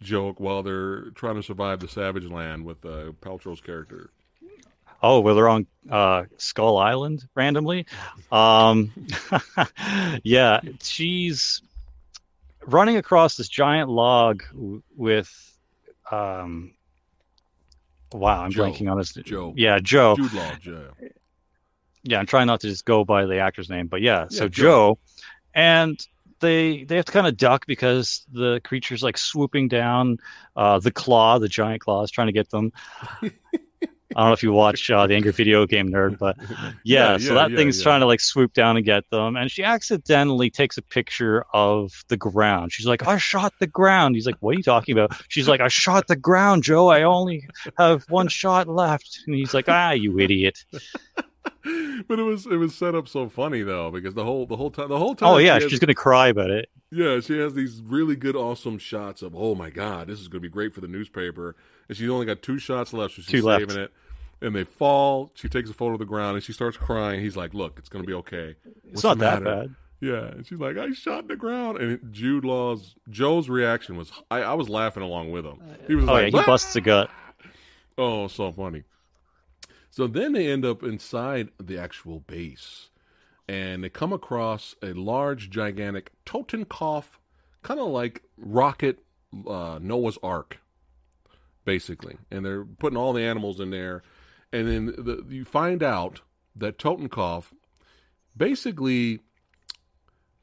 [0.00, 4.10] joke while they're trying to survive the Savage Land with uh, Paltrow's character.
[5.04, 7.86] Oh, well, they're on uh, Skull Island randomly.
[8.30, 8.92] Um,
[10.22, 11.60] yeah, she's
[12.66, 15.58] running across this giant log w- with.
[16.10, 16.74] Um,
[18.14, 18.64] wow, I'm Joe.
[18.64, 19.12] blanking on his.
[19.12, 19.54] Joe.
[19.56, 20.16] Yeah, Joe.
[20.16, 20.90] Jude Law, Joe.
[22.04, 24.26] Yeah, I'm trying not to just go by the actor's name, but yeah.
[24.28, 24.98] So Joe, Joe.
[25.54, 26.06] and
[26.40, 30.18] they they have to kind of duck because the creature's like swooping down.
[30.56, 32.72] Uh, the claw, the giant claw, is trying to get them.
[34.16, 37.18] I don't know if you watch uh, the Angry Video Game Nerd, but yeah, Yeah,
[37.18, 39.62] so yeah, that yeah, thing's trying to like swoop down and get them, and she
[39.64, 42.72] accidentally takes a picture of the ground.
[42.72, 45.60] She's like, "I shot the ground." He's like, "What are you talking about?" She's like,
[45.60, 46.88] "I shot the ground, Joe.
[46.88, 47.48] I only
[47.78, 50.64] have one shot left." And he's like, "Ah, you idiot."
[52.08, 54.70] but it was it was set up so funny though because the whole the whole
[54.70, 56.68] time the whole time Oh yeah, she has- she's gonna cry about it.
[56.94, 60.42] Yeah, she has these really good, awesome shots of, oh my god, this is going
[60.42, 61.56] to be great for the newspaper.
[61.88, 63.70] And she's only got two shots left, so she's Two left.
[63.70, 63.92] saving it.
[64.42, 65.30] And they fall.
[65.34, 67.20] She takes a photo of the ground, and she starts crying.
[67.20, 68.56] He's like, "Look, it's going to be okay.
[68.64, 69.74] What's It's not that bad.
[70.00, 74.10] Yeah, and she's like, "I shot in the ground." And Jude Law's Joe's reaction was,
[74.32, 75.60] I, I was laughing along with him.
[75.86, 77.08] He was Oh like, yeah, he "Ah!" busts a gut.
[77.96, 78.82] Oh, so funny.
[79.90, 82.90] So then they end up inside the actual base,
[83.46, 87.04] and they come across a large, gigantic Totenkopf,
[87.62, 88.98] kind of like rocket
[89.46, 90.58] uh, Noah's Ark,
[91.64, 92.16] basically.
[92.30, 94.02] And they're putting all the animals in there,
[94.52, 96.20] and then the, you find out
[96.56, 97.46] that Totenkopf
[98.36, 99.20] basically.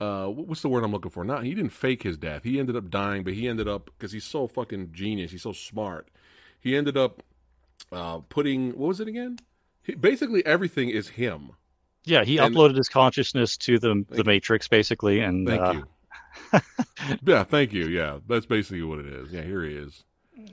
[0.01, 1.25] Uh, what's the word I'm looking for?
[1.25, 2.43] Not he didn't fake his death.
[2.45, 5.31] He ended up dying, but he ended up because he's so fucking genius.
[5.31, 6.07] He's so smart.
[6.61, 7.21] He ended up
[7.91, 9.39] uh, putting what was it again?
[9.83, 11.51] He, basically, everything is him.
[12.05, 14.23] Yeah, he And- uploaded his consciousness to the the.
[14.23, 16.59] Matrix basically, and Thank uh, you.
[17.25, 17.87] yeah, thank you.
[17.87, 19.33] Yeah, that's basically what it is.
[19.33, 20.05] Yeah, here he is.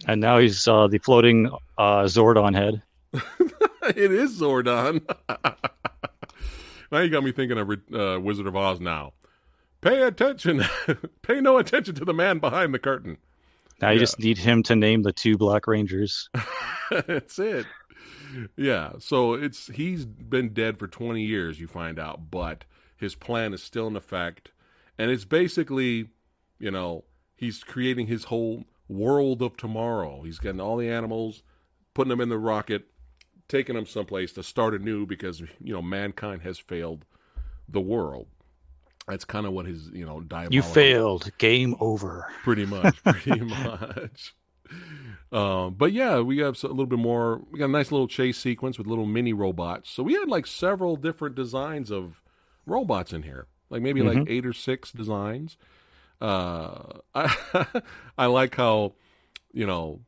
[0.09, 1.49] and now he's uh, the floating
[1.79, 2.83] uh, Zordon head.
[3.13, 5.03] it is Zordon.
[6.93, 8.81] now you got me thinking of uh, Wizard of Oz.
[8.81, 9.13] Now,
[9.81, 10.63] pay attention.
[11.23, 13.19] pay no attention to the man behind the curtain.
[13.81, 14.01] Now you Yeah.
[14.01, 16.31] just need him to name the two Black Rangers.
[16.91, 17.67] That's it.
[18.57, 22.65] Yeah, so it's he's been dead for 20 years you find out, but
[22.97, 24.51] his plan is still in effect
[24.99, 26.09] and it's basically,
[26.59, 27.05] you know,
[27.37, 30.23] he's creating his whole world of tomorrow.
[30.23, 31.43] He's getting all the animals,
[31.95, 32.87] putting them in the rocket,
[33.49, 37.05] taking them someplace to start anew because, you know, mankind has failed
[37.69, 38.27] the world.
[39.09, 41.31] That's kind of what his, you know, diabolical You failed.
[41.39, 42.27] Game over.
[42.43, 44.35] pretty much pretty much
[45.31, 48.37] um but yeah we have a little bit more we got a nice little chase
[48.37, 52.21] sequence with little mini robots so we had like several different designs of
[52.65, 55.57] robots in here like maybe like eight or six designs
[56.21, 56.83] uh
[57.15, 57.37] i
[58.19, 58.93] i like how
[59.53, 60.01] you know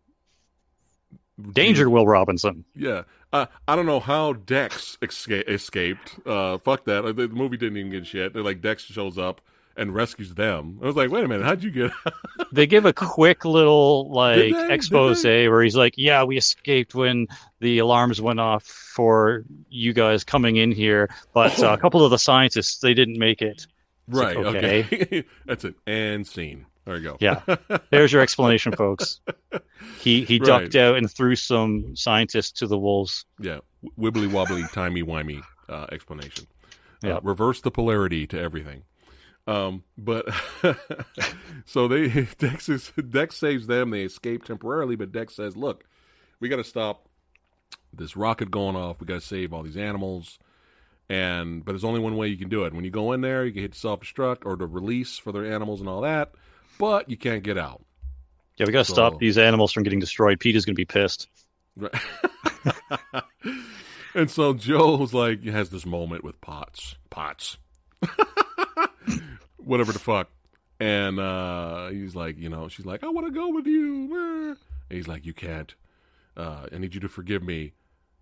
[1.53, 2.65] Danger, Will Robinson.
[2.75, 7.57] yeah uh, i don't know how dex esca- escaped uh fuck that the, the movie
[7.57, 9.41] didn't even get shit they're like dex shows up
[9.77, 11.91] and rescues them i was like wait a minute how'd you get
[12.53, 14.63] They give a quick little like Did they?
[14.63, 17.27] Did expose where he's like, "Yeah, we escaped when
[17.61, 22.11] the alarms went off for you guys coming in here, but uh, a couple of
[22.11, 23.67] the scientists they didn't make it."
[24.09, 24.37] Right.
[24.37, 25.25] like, okay.
[25.47, 25.75] That's it.
[25.87, 26.65] And scene.
[26.89, 27.17] There you go.
[27.21, 27.43] Yeah.
[27.91, 29.21] There's your explanation, folks.
[30.01, 33.27] He he ducked out and threw some scientists to the wolves.
[33.39, 33.59] yeah.
[33.99, 36.47] Wibbly wobbly, timey wimey uh, explanation.
[37.05, 37.19] Uh, Yeah.
[37.23, 38.85] reverse the polarity to everything.
[39.47, 40.27] Um, but
[41.67, 42.09] so they
[42.39, 43.91] Dex is Dex saves them.
[43.91, 45.85] They escape temporarily, but Dex says, "Look,
[46.41, 47.07] we got to stop
[47.93, 48.99] this rocket going off.
[49.01, 50.39] We got to save all these animals."
[51.11, 52.73] And but there's only one way you can do it.
[52.73, 55.45] When you go in there, you can hit self destruct or to release for their
[55.51, 56.33] animals and all that.
[56.79, 57.85] But you can't get out.
[58.57, 60.41] Yeah, we got to So- stop these animals from getting destroyed.
[60.41, 61.29] Pete is going to be pissed.
[61.77, 61.95] Right.
[64.15, 66.97] and so Joe's like he has this moment with Potts.
[67.11, 67.57] Potts.
[69.57, 70.29] Whatever the fuck.
[70.81, 74.57] And uh he's like, you know, she's like, I want to go with you.
[74.91, 75.75] And he's like, you can't.
[76.37, 77.73] Uh, I need you to forgive me.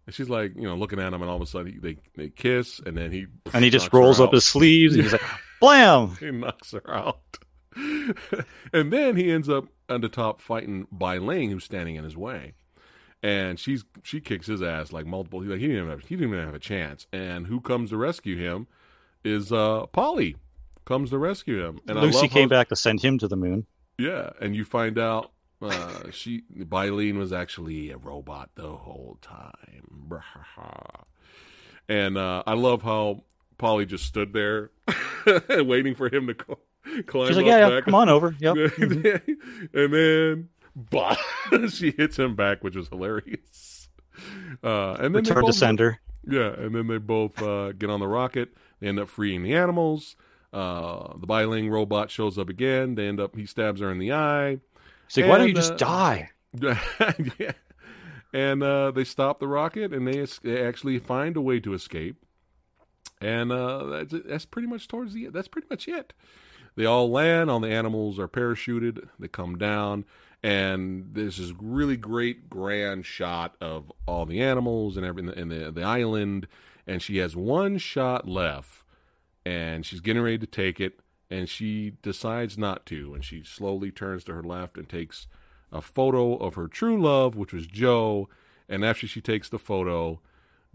[0.07, 1.97] And she's like, you know, looking at him, and all of a sudden he, they
[2.17, 5.23] they kiss, and then he And he just rolls up his sleeves and he's like,
[5.61, 6.17] blam!
[6.21, 7.21] he knocks her out.
[8.73, 12.17] and then he ends up on the top fighting Bai Ling, who's standing in his
[12.17, 12.55] way.
[13.23, 15.43] And she's she kicks his ass like multiple.
[15.43, 17.07] Like he didn't even have, he didn't even have a chance.
[17.13, 18.67] And who comes to rescue him
[19.25, 20.37] is uh Polly
[20.85, 21.81] comes to rescue him.
[21.89, 23.67] And I Lucy came how- back to send him to the moon.
[23.99, 29.19] Yeah, and you find out uh, she Bai Ling was actually a robot the whole
[29.23, 29.89] time.
[31.89, 33.25] And uh, I love how
[33.59, 34.71] Polly just stood there
[35.49, 36.59] waiting for him to co-
[37.07, 38.35] climb She's like, yeah, yeah, come on over.
[38.41, 38.55] Yep.
[38.55, 39.37] Mhm.
[39.75, 41.17] and then bah,
[41.71, 43.89] she hits him back, which was hilarious.
[44.63, 46.01] Uh, and then they Return to both, sender.
[46.27, 48.55] yeah, and then they both uh, get on the rocket.
[48.81, 50.17] They end up freeing the animals.
[50.53, 52.95] Uh, the Bai Ling robot shows up again.
[52.95, 54.59] They end up he stabs her in the eye.
[55.09, 56.31] She's like, why don't you just uh, die?
[57.39, 57.53] yeah.
[58.33, 61.75] And uh, they stop the rocket, and they, es- they actually find a way to
[61.75, 62.17] escape.
[63.21, 65.29] And uh, that's, that's pretty much towards the.
[65.29, 66.13] That's pretty much it.
[66.77, 67.51] They all land.
[67.51, 69.09] on the animals are parachuted.
[69.19, 70.05] They come down,
[70.43, 75.73] and there's this really great grand shot of all the animals and everything in the
[75.73, 76.47] the island.
[76.87, 78.85] And she has one shot left,
[79.45, 83.91] and she's getting ready to take it, and she decides not to, and she slowly
[83.91, 85.27] turns to her left and takes
[85.73, 88.29] a photo of her true love, which was Joe.
[88.69, 90.21] And after she takes the photo,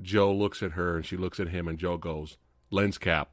[0.02, 2.38] Joe looks at her and she looks at him, and Joe goes,
[2.72, 3.32] "Lens cap."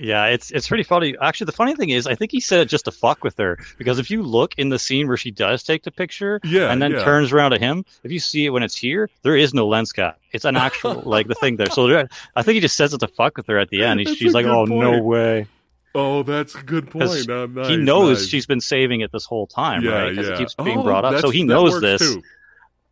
[0.00, 1.14] Yeah, it's it's pretty funny.
[1.20, 3.58] Actually, the funny thing is, I think he said it just to fuck with her
[3.78, 6.82] because if you look in the scene where she does take the picture Yeah, and
[6.82, 7.04] then yeah.
[7.04, 9.92] turns around to him, if you see it when it's here, there is no lens
[9.92, 10.18] cap.
[10.32, 11.70] It's an actual like the thing there.
[11.70, 14.06] So there, I think he just says it to fuck with her at the end.
[14.08, 15.46] She's like, "Oh no way!"
[15.94, 17.28] Oh, that's a good point.
[17.30, 18.28] Uh, nice, he knows nice.
[18.28, 20.10] she's been saving it this whole time, yeah, right?
[20.10, 20.34] Because yeah.
[20.34, 22.00] it keeps being Oh, brought up, so he knows this.
[22.00, 22.22] too.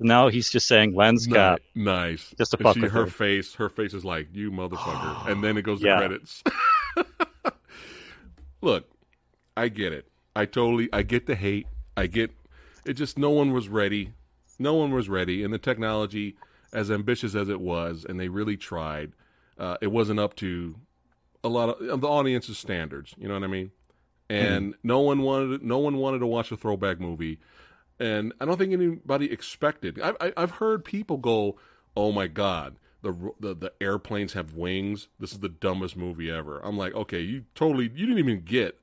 [0.00, 1.60] Now he's just saying lens cap.
[1.74, 2.34] Nice.
[2.36, 3.06] Just to fuck she, with her her.
[3.06, 5.98] face, her face is like you motherfucker, and then it goes to Yeah.
[5.98, 6.42] credits.
[8.60, 8.88] Look,
[9.56, 10.08] I get it.
[10.34, 11.66] I totally, I get the hate.
[11.96, 12.32] I get
[12.84, 12.94] it.
[12.94, 14.12] Just no one was ready.
[14.58, 16.36] No one was ready, and the technology,
[16.72, 19.12] as ambitious as it was, and they really tried,
[19.58, 20.76] uh, it wasn't up to
[21.42, 23.14] a lot of, of the audience's standards.
[23.18, 23.72] You know what I mean?
[24.30, 27.38] And no one wanted, no one wanted to watch a throwback movie
[27.98, 30.00] and I don't think anybody expected.
[30.00, 31.56] I, I, I've heard people go,
[31.96, 35.08] "Oh my god, the, the the airplanes have wings.
[35.20, 38.80] This is the dumbest movie ever." I'm like, okay, you totally you didn't even get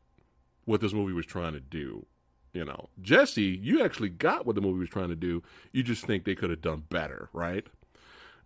[0.65, 2.05] what this movie was trying to do.
[2.53, 5.41] You know, Jesse, you actually got what the movie was trying to do.
[5.71, 7.65] You just think they could have done better, right?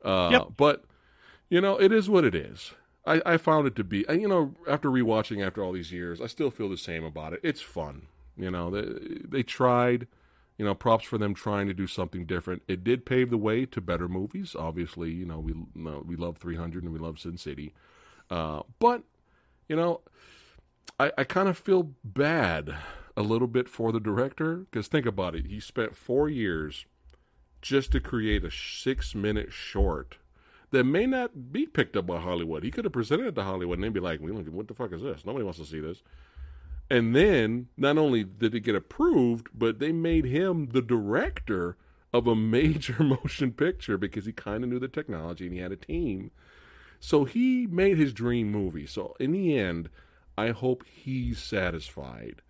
[0.03, 0.47] Uh, Yep.
[0.57, 0.85] But
[1.49, 2.71] you know, it is what it is.
[3.07, 6.27] I, I found it to be, you know, after rewatching after all these years, I
[6.27, 7.39] still feel the same about it.
[7.43, 8.07] It's fun.
[8.37, 10.07] You know, they they tried.
[10.57, 12.63] You know, props for them trying to do something different.
[12.67, 14.55] It did pave the way to better movies.
[14.57, 17.73] Obviously, you know we you know, we love 300 and we love Sin City,
[18.29, 19.03] uh, but
[19.67, 20.01] you know,
[20.99, 22.75] I, I kind of feel bad
[23.17, 25.47] a little bit for the director because think about it.
[25.47, 26.85] He spent four years
[27.61, 30.17] just to create a six minute short
[30.71, 32.63] that may not be picked up by Hollywood.
[32.63, 34.47] He could have presented it to Hollywood and they'd be like, "We don't.
[34.51, 35.25] What the fuck is this?
[35.25, 36.03] Nobody wants to see this."
[36.89, 41.77] And then not only did it get approved, but they made him the director
[42.13, 45.71] of a major motion picture because he kind of knew the technology and he had
[45.71, 46.31] a team.
[46.99, 48.85] So he made his dream movie.
[48.85, 49.89] So in the end,
[50.37, 52.41] I hope he's satisfied,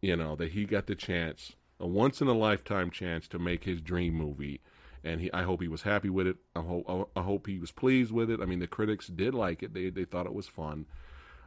[0.00, 3.64] you know, that he got the chance, a once in a lifetime chance to make
[3.64, 4.60] his dream movie.
[5.04, 6.36] And he, I hope he was happy with it.
[6.54, 8.40] I hope, I hope he was pleased with it.
[8.40, 9.72] I mean, the critics did like it.
[9.72, 10.86] They, they thought it was fun.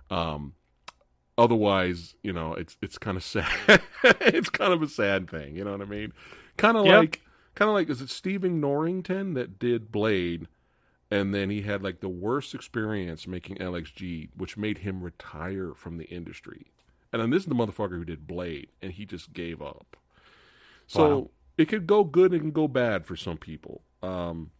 [0.09, 0.53] Um,
[1.39, 3.81] otherwise, you know, it's it's kind of sad.
[4.03, 5.55] it's kind of a sad thing.
[5.55, 6.13] You know what I mean?
[6.57, 6.97] Kind of Yeah.
[6.97, 7.21] like,
[7.55, 10.47] kind of like, is it Stephen Norrington that did Blade,
[11.11, 15.97] and then he had like the worst experience making LXG, which made him retire from
[15.97, 16.67] the industry.
[17.11, 19.97] And then this is the motherfucker who did Blade, and he just gave up.
[20.87, 21.29] So Wow.
[21.57, 23.81] it could go good, it can go bad for some people.
[24.03, 24.51] Um,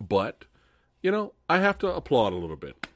[0.00, 0.44] but
[1.02, 2.86] you know, I have to applaud a little bit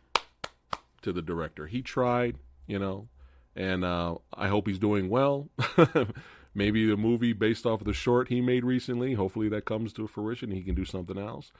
[1.02, 1.66] to the director.
[1.66, 2.36] He tried,
[2.66, 3.08] you know,
[3.54, 5.48] and uh, I hope he's doing well.
[6.54, 10.06] Maybe the movie based off of the short he made recently, hopefully that comes to
[10.06, 10.50] fruition.
[10.50, 11.52] He can do something else.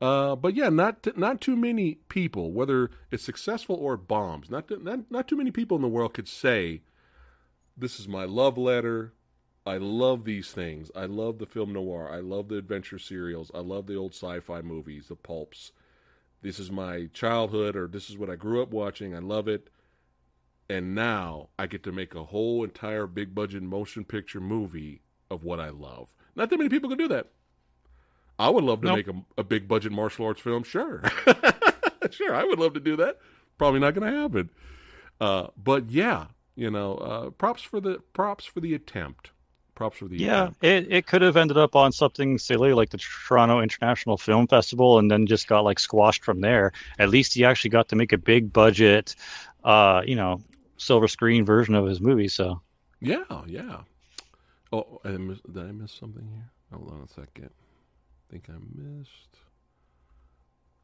[0.00, 4.50] Uh, but yeah, not t- not too many people, whether it's successful or it bombs,
[4.50, 6.80] not, t- not not too many people in the world could say,
[7.76, 9.12] "This is my love letter.
[9.66, 10.90] I love these things.
[10.96, 12.10] I love the film noir.
[12.10, 13.50] I love the adventure serials.
[13.54, 15.72] I love the old sci-fi movies, the pulps.
[16.40, 19.14] This is my childhood, or this is what I grew up watching.
[19.14, 19.68] I love it."
[20.70, 25.42] And now I get to make a whole entire big budget motion picture movie of
[25.42, 26.14] what I love.
[26.36, 27.26] Not that many people can do that.
[28.38, 28.96] I would love to Nope.
[28.96, 30.62] make a, a big budget martial arts film.
[30.62, 31.02] Sure,
[32.10, 33.18] sure, I would love to do that.
[33.58, 34.50] Probably not going to happen.
[35.20, 39.32] Uh, but yeah, you know, uh, props for the props for the attempt.
[39.74, 40.62] Props for the Yeah, attempt.
[40.62, 44.98] it, it could have ended up on something silly like the Toronto International Film Festival
[44.98, 46.72] and then just got like squashed from there.
[46.98, 49.16] At least he actually got to make a big budget,
[49.64, 50.40] uh, you know,
[50.80, 52.28] silver screen version of his movie.
[52.28, 52.60] So
[53.00, 53.82] Yeah, yeah.
[54.72, 55.18] Oh, I did
[55.56, 56.50] I miss something here?
[56.72, 57.50] Hold on a second.
[57.50, 59.36] I think I missed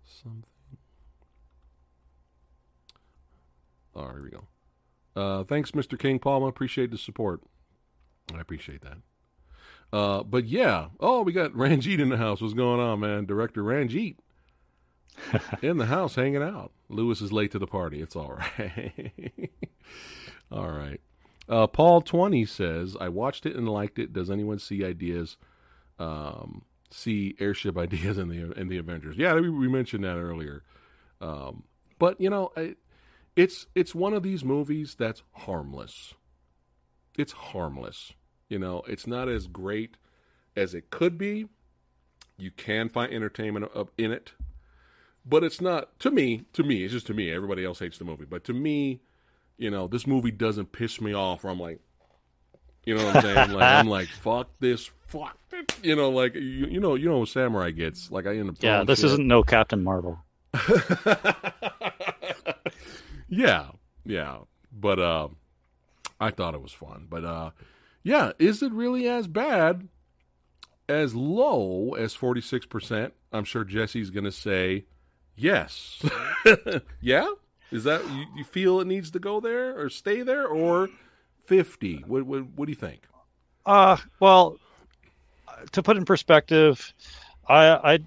[0.05, 0.43] something.
[3.95, 4.47] Oh, here we go.
[5.15, 5.99] Uh, thanks, Mr.
[5.99, 6.47] King Palma.
[6.47, 7.41] Appreciate the support.
[8.35, 8.99] I appreciate that.
[9.93, 10.89] Uh, but yeah.
[11.01, 12.43] Oh, we got Ranjit in the house.
[12.43, 13.25] What's going on, man?
[13.25, 14.17] Director Ranjit
[15.63, 16.73] in the house hanging out.
[16.89, 18.01] Lewis is late to the party.
[18.01, 19.13] It's all right.
[20.53, 21.01] all right.
[21.49, 24.13] Uh, Paul twenty says, "I watched it and liked it.
[24.13, 25.37] Does anyone see ideas?
[25.99, 29.17] Um, see airship ideas in the in the Avengers?
[29.17, 30.63] Yeah, we, we mentioned that earlier.
[31.21, 31.65] Um,
[31.99, 32.53] but you know,
[33.37, 36.15] it's it's one of these movies that's harmless.
[37.17, 38.13] It's harmless.
[38.49, 39.97] You know, it's not as great
[40.57, 41.47] as it could be.
[42.39, 44.33] You can find entertainment in it,
[45.27, 46.45] but it's not to me.
[46.53, 47.31] To me, it's just to me.
[47.31, 49.01] Everybody else hates the movie, but to me,
[49.59, 51.43] you know, this movie doesn't piss me off.
[51.43, 51.81] Where I'm like,
[52.85, 53.51] you know what I'm saying?
[53.53, 55.65] like I'm like, fuck this, fuck this.
[55.83, 58.57] You know, like you, you know, you know, what samurai gets like I end up.
[58.61, 59.07] yeah, this shit.
[59.13, 60.21] isn't no Captain Marvel.
[63.29, 63.71] yeah,
[64.05, 64.39] yeah,
[64.73, 65.29] but uh,
[66.21, 67.07] I thought it was fun.
[67.11, 67.51] But uh,
[68.03, 69.89] yeah, is it really as bad?
[70.89, 73.13] As low as forty six percent?
[73.33, 74.85] I'm sure Jesse's going to say
[75.37, 76.03] yes.
[77.01, 77.31] yeah,
[77.71, 80.89] is that you, you feel it needs to go there or stay there or
[81.45, 82.05] fifty?
[82.07, 83.03] What what, what do you think?
[83.65, 84.59] Uh, well,
[85.73, 86.93] to put in perspective,
[87.49, 87.99] I, I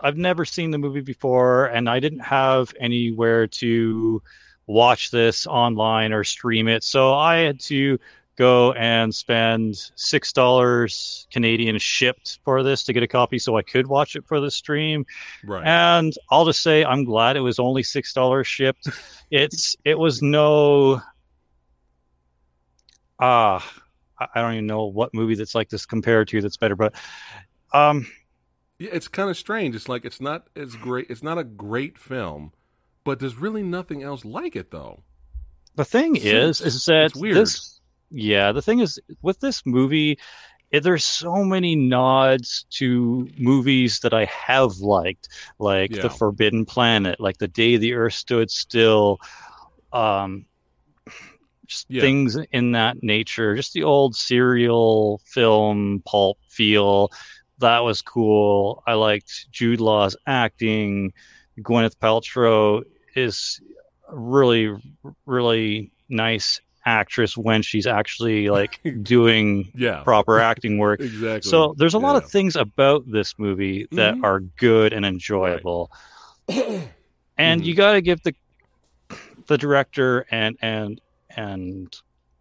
[0.00, 4.22] I've never seen the movie before, and I didn't have anywhere to
[4.66, 7.98] watch this online or stream it, so I had to
[8.36, 13.62] go and spend six dollars Canadian shipped for this to get a copy, so I
[13.62, 15.06] could watch it for the stream.
[15.44, 15.66] Right.
[15.66, 18.88] And I'll just say I'm glad it was only six dollars shipped.
[19.30, 21.00] It's it was no
[23.18, 23.64] ah
[24.18, 26.94] I I don't even know what movie that's like this compared to that's better, but
[27.72, 28.06] um
[28.78, 29.74] Yeah, it's kind of strange.
[29.74, 31.06] It's like it's not as great.
[31.10, 32.52] It's not a great film,
[33.04, 35.02] but there's really nothing else like it, though.
[35.76, 37.36] the thing It's- is is that it's weird.
[37.36, 37.75] this
[38.10, 40.18] yeah, the thing is with this movie
[40.72, 45.28] it, there's so many nods to movies that I have liked,
[45.58, 46.02] like Yeah.
[46.02, 49.18] The Forbidden Planet, like The Day the Earth Stood Still,
[49.92, 50.46] um,
[51.66, 52.00] just Yeah.
[52.00, 53.54] things in that nature.
[53.56, 57.10] Just the old serial film pulp feel.
[57.58, 58.82] That was cool.
[58.86, 61.12] I liked Jude Law's acting.
[61.60, 62.82] Gwyneth Paltrow
[63.14, 63.60] is
[64.12, 64.72] really,
[65.24, 71.00] really nice actress when she's actually like doing Yeah, proper acting work.
[71.02, 71.50] exactly.
[71.50, 74.24] So there's a lot of things about this movie that Mhm.
[74.24, 75.90] are good and enjoyable.
[76.48, 77.64] and Mhm.
[77.64, 78.34] you got to give the
[79.48, 81.00] the director and and
[81.36, 81.92] and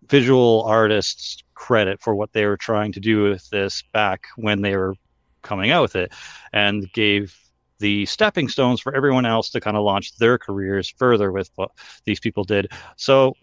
[0.10, 4.76] visual artists credit for what they were trying to do with this back when they
[4.76, 4.94] were
[5.42, 6.12] coming out with it
[6.54, 7.36] and gave
[7.80, 11.72] the stepping stones for everyone else to kind of launch their careers further with what
[12.06, 12.72] these people did.
[12.98, 13.34] So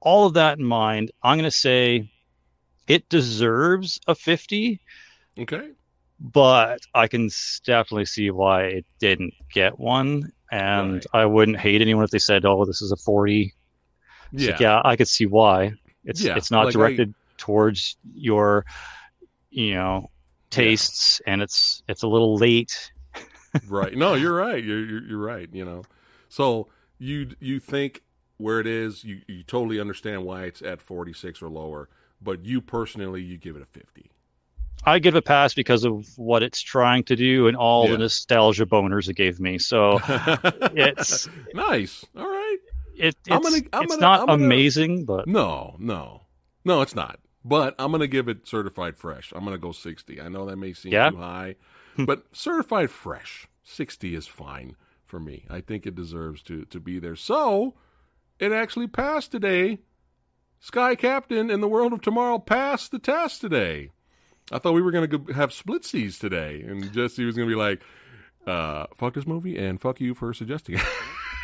[0.00, 2.10] all of that in mind, I'm going to say
[2.86, 4.80] it deserves a 50
[5.40, 5.70] okay.
[6.20, 7.28] but I can
[7.64, 10.32] definitely see why it didn't get one.
[10.50, 11.06] And Right.
[11.12, 13.52] I wouldn't hate anyone if they said, "Oh, this is a 40."
[14.32, 15.72] Yeah, like, yeah, I could see why.
[16.04, 18.64] It's Yeah, it's not like I- directed towards your,
[19.50, 20.10] you know,
[20.50, 22.92] tastes, and it's it's a little late.
[23.68, 23.94] right.
[23.94, 24.62] No, you're right.
[24.64, 25.48] You're, you're you're right.
[25.52, 25.82] You know,
[26.30, 26.68] so
[26.98, 28.02] you you think
[28.38, 31.88] where it is, you you totally understand why it's at 46 or lower,
[32.22, 34.10] but you personally you give it a 50.
[34.84, 37.92] I give it a pass because of what it's trying to do and all Yeah.
[37.92, 39.58] the nostalgia boners it gave me.
[39.58, 39.98] So
[40.74, 42.04] it's nice.
[42.16, 42.58] All right.
[42.96, 46.22] it, it's, I'm gonna- I'm it's gonna- not I'm gonna- amazing, but No, no,
[46.64, 47.18] no, it's not.
[47.44, 49.32] But I'm gonna give it certified fresh.
[49.34, 50.20] I'm gonna go 60.
[50.20, 51.10] I know that may seem Yeah?
[51.10, 51.56] too high,
[51.96, 52.04] hmm.
[52.04, 53.48] but certified fresh.
[53.64, 55.44] 60 is fine for me.
[55.50, 57.16] I think it deserves to to be there.
[57.16, 57.74] So
[58.38, 59.78] it actually passed today.
[60.60, 63.90] Sky Captain and the World of Tomorrow passed the test today.
[64.50, 67.58] I thought we were going to have splitsies today, and Jesse was going to be
[67.58, 67.80] like,
[68.46, 70.82] uh, "Fuck this movie," and "Fuck you for suggesting it."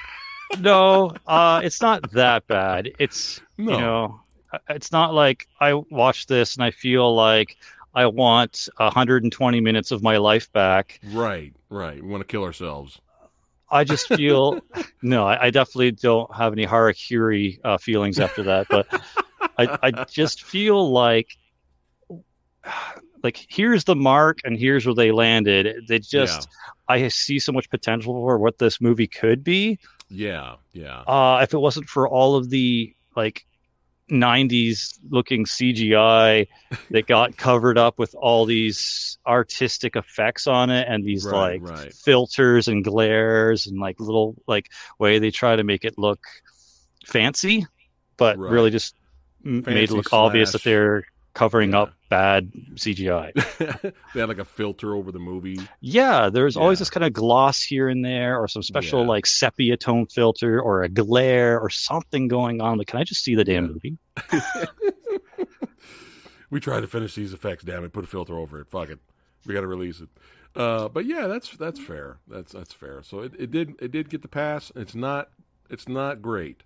[0.60, 2.90] no, uh, it's not that bad.
[2.98, 3.72] It's No.
[3.72, 4.20] you know,
[4.68, 7.56] it's not like I watch this and I feel like
[7.94, 10.98] I want 120 minutes of my life back.
[11.12, 12.02] right, right.
[12.02, 13.00] We want to kill ourselves.
[13.70, 14.60] I just feel
[15.02, 18.86] no, I, I definitely don't have any harakiri uh, feelings after that, but
[19.58, 21.28] I, I just feel like
[23.22, 25.86] like here's the mark and here's where they landed.
[25.88, 26.48] They just
[26.88, 29.78] I see so much potential for what this movie could be.
[30.10, 31.00] Yeah, yeah.
[31.00, 33.46] Uh, if it wasn't for all of the like
[34.10, 36.46] 90s looking CGI
[36.90, 41.70] that got covered up with all these artistic effects on it and these Right, like
[41.70, 41.92] right.
[41.94, 46.20] filters and glares and like little like way they try to make it look
[47.06, 47.66] fancy
[48.16, 48.50] but Right.
[48.50, 48.94] really just
[49.44, 51.80] m- made it look obvious that they're covering Yeah.
[51.82, 53.32] up bad CGI.
[54.14, 55.58] they had like a filter over the movie.
[55.80, 59.08] Yeah, there's always this kind of gloss here and there, or some special Yeah.
[59.08, 62.78] like sepia tone filter, or a glare, or something going on.
[62.78, 63.70] Like, can I just see the damn Yeah.
[63.72, 63.98] movie?
[66.50, 67.64] we tried to finish these effects.
[67.64, 67.92] Damn it!
[67.92, 68.68] Put a filter over it.
[68.70, 68.98] Fuck it.
[69.46, 70.08] We got to release it.
[70.56, 72.18] Uh, but yeah, that's that's fair.
[72.28, 73.02] That's that's fair.
[73.02, 74.70] So it, it did it did get the pass.
[74.76, 75.30] It's not
[75.68, 76.62] it's not great.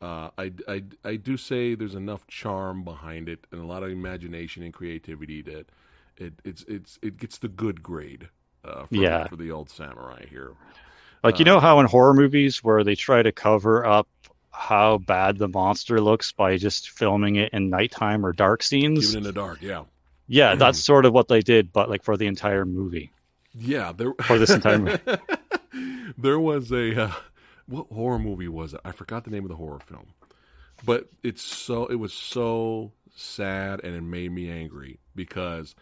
[0.00, 3.90] Uh, I, I, I do say there's enough charm behind it and a lot of
[3.90, 5.66] imagination and creativity that
[6.16, 8.28] it it's it's it gets the good grade.
[8.64, 9.26] Uh, for, Yeah.
[9.28, 10.52] for the old samurai here.
[11.24, 14.08] Like, you know how in horror movies where they try to cover up
[14.50, 19.10] how bad the monster looks by just filming it in nighttime or dark scenes?
[19.10, 19.84] Even in the dark, yeah,
[20.26, 23.10] Yeah, that's sort of what they did, but like for the entire movie.
[23.54, 23.92] yeah.
[23.92, 24.98] There For this entire movie.
[26.18, 27.12] there was a uh,
[27.68, 28.80] what horror movie was it?
[28.84, 30.14] I forgot the name of the horror film,
[30.84, 35.74] but it's so it was so sad and it made me angry because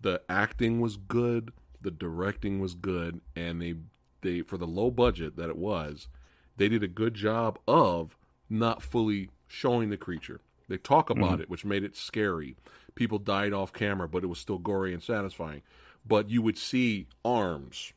[0.00, 3.74] the acting was good, the directing was good, and they
[4.22, 6.08] they for the low budget that it was,
[6.56, 8.16] they did a good job of
[8.48, 10.40] not fully showing the creature.
[10.68, 11.42] They talk about mm-hmm.
[11.42, 12.56] it, which made it scary.
[12.94, 15.62] People died off camera, but it was still gory and satisfying.
[16.04, 17.92] But you would see arms,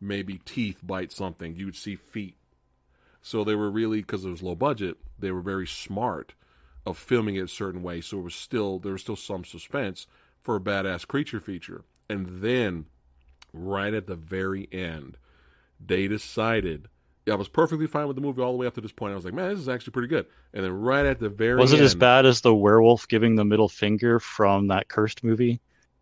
[0.00, 1.56] maybe teeth bite something.
[1.56, 2.36] You would see feet.
[3.26, 4.98] So they were really because it was low budget.
[5.18, 6.34] They were very smart
[6.84, 8.02] of filming it a certain way.
[8.02, 10.06] So it was still there was still some suspense
[10.42, 11.84] for a badass creature feature.
[12.10, 12.84] And then,
[13.54, 15.16] right at the very end,
[15.84, 16.88] they decided.
[17.24, 19.12] Yeah, I was perfectly fine with the movie all the way up to this point.
[19.12, 20.26] I was like, man, this is actually pretty good.
[20.52, 23.08] And then right at the very end Was it end, as bad as the werewolf
[23.08, 25.60] giving the middle finger from that cursed movie?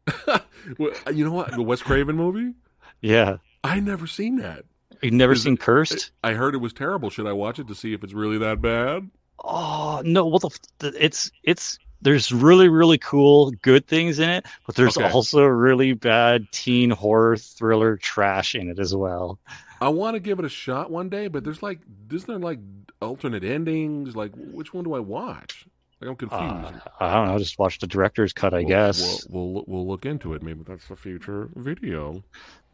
[0.78, 1.52] You know what?
[1.52, 2.54] The Wes Craven movie?
[3.00, 3.38] Yeah.
[3.64, 4.64] I never seen that.
[5.02, 6.12] You've never Is seen it- Cursed?
[6.22, 7.10] I heard it was terrible.
[7.10, 9.10] Should I watch it to see if it's really that bad?
[9.44, 10.26] Oh no!
[10.26, 15.08] Well, the, it's it's there's really really cool good things in it, but there's Okay.
[15.10, 19.38] also really bad teen horror thriller trash in it as well.
[19.80, 21.80] I want to give it a shot one day, but there's like,
[22.12, 22.60] isn't there like
[23.00, 24.14] alternate endings?
[24.14, 25.66] Like, which one do I watch?
[26.02, 26.42] Like, I'm confused.
[26.42, 27.38] Uh, I don't know.
[27.38, 29.24] Just watch the director's cut, I We'll- guess.
[29.28, 30.42] we'll, we'll we'll look into it.
[30.42, 32.24] Maybe that's a future video.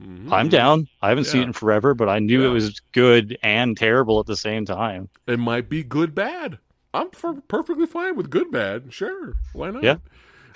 [0.03, 0.33] Mhm.
[0.33, 0.89] I'm down.
[1.03, 2.49] I haven't seen it in forever, but I knew Yeah.
[2.49, 5.11] it was good and terrible at the same time.
[5.27, 6.59] It might be good bad.
[6.95, 8.95] I'm for, perfectly fine with good bad.
[8.95, 9.83] Sure, why not?
[9.83, 9.97] Yeah.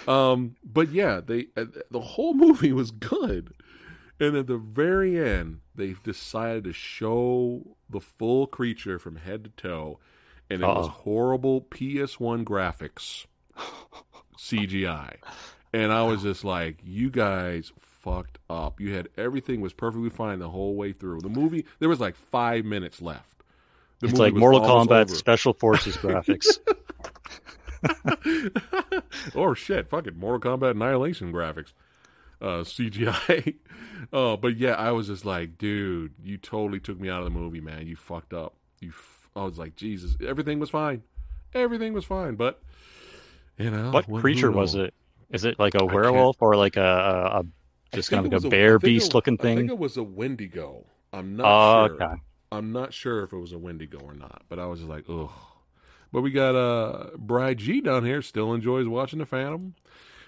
[0.08, 3.52] Um, but yeah, they uh, the whole movie was good,
[4.18, 9.50] and at the very end, they decided to show the full creature from head to
[9.50, 9.98] toe,
[10.52, 10.90] and it was Uh-oh.
[10.90, 13.26] horrible PS1 graphics,
[14.38, 15.16] CGI,
[15.72, 18.80] and I was just like, you guys fucked up.
[18.80, 21.20] You had everything was perfectly fine the whole way through.
[21.20, 23.42] The movie there was like five minutes left.
[24.00, 25.14] The it's like Mortal Kombat over.
[25.14, 26.58] Special Forces graphics.
[29.34, 31.72] or shit, fuck it, Mortal Kombat Annihilation graphics,
[32.40, 33.54] uh, CGI.
[34.12, 37.38] uh, but yeah, I was just like, dude, you totally took me out of the
[37.38, 37.86] movie, man.
[37.86, 38.54] You fucked up.
[38.80, 38.92] You,
[39.34, 41.02] I was like, Jesus, everything was fine,
[41.54, 42.60] everything was fine, but
[43.58, 44.94] you know, what creature was it?
[45.30, 47.44] Is it like a werewolf or like a
[47.94, 49.58] just kind of like a bear think it- beast looking thing?
[49.58, 50.84] I think it was a Wendigo.
[51.12, 52.02] I'm not Oh, sure.
[52.02, 52.14] okay.
[52.50, 55.04] I'm not sure if it was a Wendigo or not, but I was just like,
[55.08, 55.30] ugh.
[56.12, 59.74] But we got uh Bride G down here still enjoys watching the Phantom.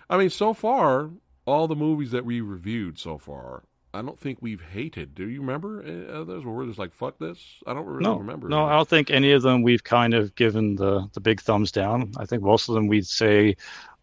[0.09, 1.11] I mean, so far,
[1.47, 5.15] all the movies that we reviewed so far, I don't think we've hated.
[5.15, 7.39] Do you remember any others where we're just like, fuck this?
[7.67, 8.49] I don't really No, remember.
[8.49, 11.71] no, I don't think any of them we've kind of given the the big thumbs
[11.73, 12.13] down.
[12.19, 13.57] I think most of them we'd say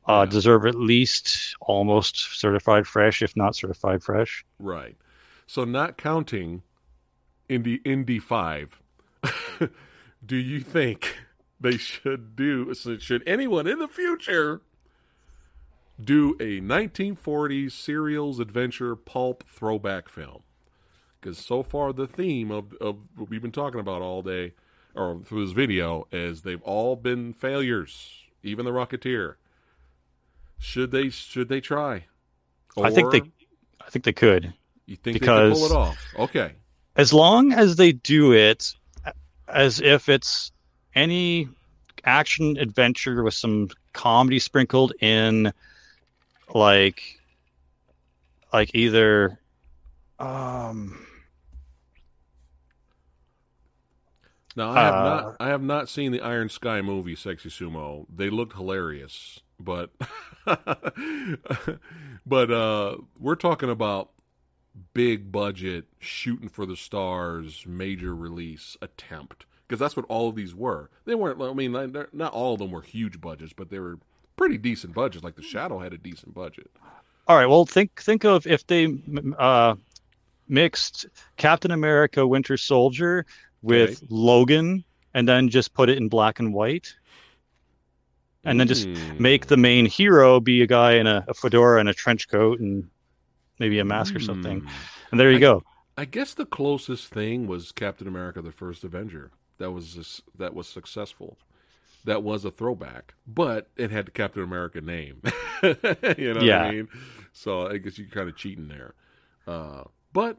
[0.08, 0.32] uh, Yeah.
[0.32, 4.46] deserve at least almost certified fresh, if not certified fresh.
[4.60, 4.96] Right.
[5.46, 6.64] So not counting
[7.50, 8.80] in Indy Indy five,
[10.26, 11.18] do you think
[11.60, 12.74] they should do?
[12.74, 14.62] Should anyone in the future
[16.04, 20.44] do a 1940s serials adventure pulp throwback film?
[21.20, 24.54] Because so far the theme of of what we've been talking about all day,
[24.96, 28.18] or through this video, is they've all been failures.
[28.44, 29.36] Even the Rocketeer.
[30.58, 31.10] Should they?
[31.10, 32.06] Should they try?
[32.82, 33.22] I think they,
[33.86, 34.54] I think they could.
[34.86, 35.98] You think they because- pull it off?
[36.18, 36.54] Okay.
[36.96, 38.74] as long as they do it
[39.48, 40.52] as if it's
[40.96, 41.48] any
[42.06, 45.54] action adventure with some comedy sprinkled in
[46.54, 47.20] like
[48.54, 49.40] like either
[50.20, 51.06] um
[54.56, 58.06] Now I have Uh, not I have not seen the Iron Sky movie Sexy Sumo.
[58.14, 59.92] They looked hilarious, but
[62.26, 64.12] but uh we're talking about
[64.94, 70.54] big budget shooting for the stars major release attempt because that's what all of these
[70.54, 70.90] were.
[71.06, 71.72] They weren't I mean
[72.12, 74.00] not all of them were huge budgets, but they were
[74.42, 75.24] pretty decent budget.
[75.24, 76.70] Like The Shadow had a decent budget.
[77.28, 78.84] all right well think think of if they
[79.38, 79.76] uh
[80.48, 81.06] mixed
[81.38, 83.26] Captain America Winter Soldier
[83.62, 84.08] with Okay.
[84.10, 86.94] Logan and then just put it in black and white
[88.44, 89.20] and then just Mm.
[89.20, 92.60] make the main hero be a guy in a, a fedora and a trench coat
[92.60, 92.90] and
[93.60, 94.62] maybe a mask or something.
[94.62, 94.70] Mm.
[95.12, 95.64] And there you I- go.
[95.98, 99.30] I guess the closest thing was Captain America: The First Avenger.
[99.60, 101.38] That was that was successful.
[102.06, 105.22] That was a throwback, but it had the Captain America name.
[105.64, 106.88] you know what I mean?
[107.32, 108.96] So I guess you're kind of cheating there.
[109.48, 109.84] Uh,
[110.14, 110.38] but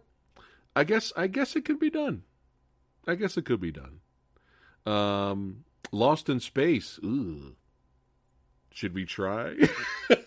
[0.74, 2.22] I guess I guess it could be done.
[3.06, 4.00] I guess it could be done.
[4.86, 6.98] Um, Lost in Space.
[7.04, 7.54] Ooh.
[8.72, 9.54] Should we try?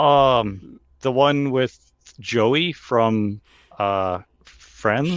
[0.00, 1.78] Um, the one with
[2.20, 3.40] Joey from
[3.78, 4.20] uh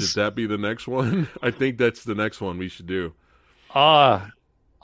[0.02, 1.30] should that be the next one?
[1.42, 3.14] I think that's the next one we should do.
[3.74, 4.30] Ah,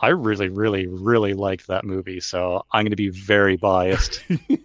[0.02, 4.24] I really, really, really like that movie, so I'm going to be very biased.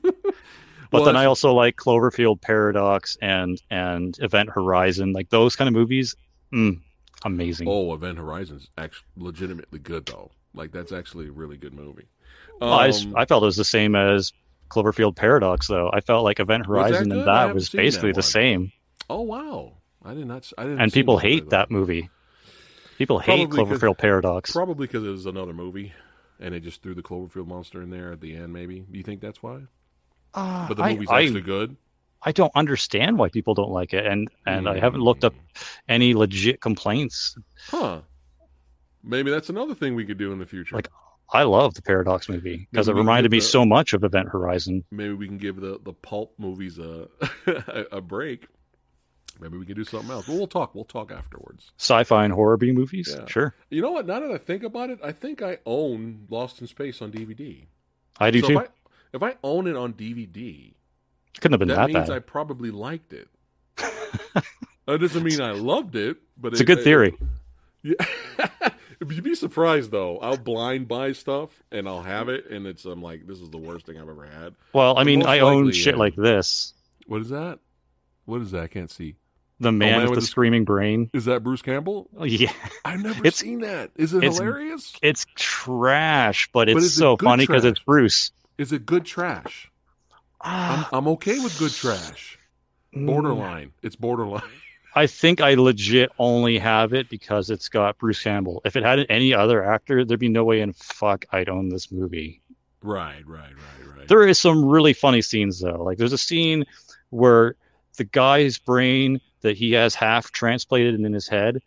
[0.94, 5.66] But Well, then I also like Cloverfield Paradox and and Event Horizon, like those kind
[5.66, 6.14] of movies.
[6.52, 6.82] Mm,
[7.24, 7.66] amazing.
[7.68, 10.30] Oh, Event Horizon's actually legitimately good though.
[10.54, 12.06] Like that's actually a really good movie.
[12.60, 14.32] Um, I felt it was the same as
[14.70, 15.90] Cloverfield Paradox, though.
[15.92, 18.70] I felt like Event Was that Horizon and that was seen that basically the same.
[19.10, 19.72] oh wow,
[20.04, 20.48] I did not.
[20.56, 20.80] I didn't.
[20.80, 21.50] And people that hate either.
[21.50, 22.08] that movie.
[22.98, 24.52] People hate Probably 'cause- Cloverfield Paradox.
[24.52, 25.92] Probably because it was another movie,
[26.40, 28.52] and they just threw the Cloverfield monster in there at the end.
[28.52, 29.62] Maybe you think that's why?
[30.34, 31.76] Ah, But the movie's I, actually good.
[32.22, 35.34] I don't understand why people don't like it, and and I haven't looked up
[35.88, 37.36] any legit complaints.
[37.68, 38.00] Huh?
[39.02, 40.74] Maybe that's another thing we could do in the future.
[40.74, 40.88] Like,
[41.32, 44.82] I love the Paradox movie because it reminded me the- so much of Event Horizon.
[44.90, 47.08] Maybe we can give the the pulp movies a
[47.92, 48.46] a break.
[49.40, 50.26] Maybe we can do something else.
[50.26, 50.74] But we'll talk.
[50.74, 51.72] We'll talk afterwards.
[51.78, 53.26] Sci-fi and horror B movies, Yeah.
[53.26, 53.54] sure.
[53.70, 54.06] You know what?
[54.06, 57.66] Now that I think about it, I think I own Lost in Space on DVD.
[58.18, 58.58] I do so too.
[58.58, 58.68] If I,
[59.12, 60.72] if I own it on DVD,
[61.40, 61.88] Couldn't have been that bad.
[61.88, 62.16] that, means bad.
[62.16, 63.28] I probably liked it.
[63.76, 67.16] that doesn't mean I loved it, but It's a it- good it- theory.
[67.82, 67.94] yeah.
[69.00, 70.18] You'd be surprised though.
[70.18, 73.58] I'll blind buy stuff and I'll have it, and it's I'm like, this is the
[73.58, 74.54] worst thing I've ever had.
[74.72, 75.98] Well, I mean, I own shit yeah.
[75.98, 76.72] like this.
[77.06, 77.58] What is that?
[78.24, 78.62] What is that?
[78.62, 79.16] I can't see.
[79.60, 81.10] The man, Man with with the screaming brain.
[81.12, 82.08] Is that Bruce Campbell?
[82.16, 82.52] Oh, yeah,
[82.84, 83.90] I've never It's- seen that.
[83.96, 84.92] Is it it's- hilarious?
[85.02, 88.32] it's trash, but it's it so good funny because it's Bruce.
[88.58, 89.70] Is it good trash?
[90.40, 90.50] I'm,
[90.80, 92.38] Ah, I'm okay with good trash.
[92.94, 93.72] mm, Borderline.
[93.82, 94.42] It's borderline.
[94.96, 98.60] I think I legit only have it because it's got Bruce Campbell.
[98.64, 101.90] If it had any other actor, there'd be no way in fuck I'd own this
[101.90, 102.42] movie.
[102.82, 104.08] right, right, right, right.
[104.08, 105.82] There is some really funny scenes though.
[105.82, 106.64] Like there's a scene
[107.10, 107.56] where
[107.96, 111.58] the guy's brain that he has half transplanted and in his head,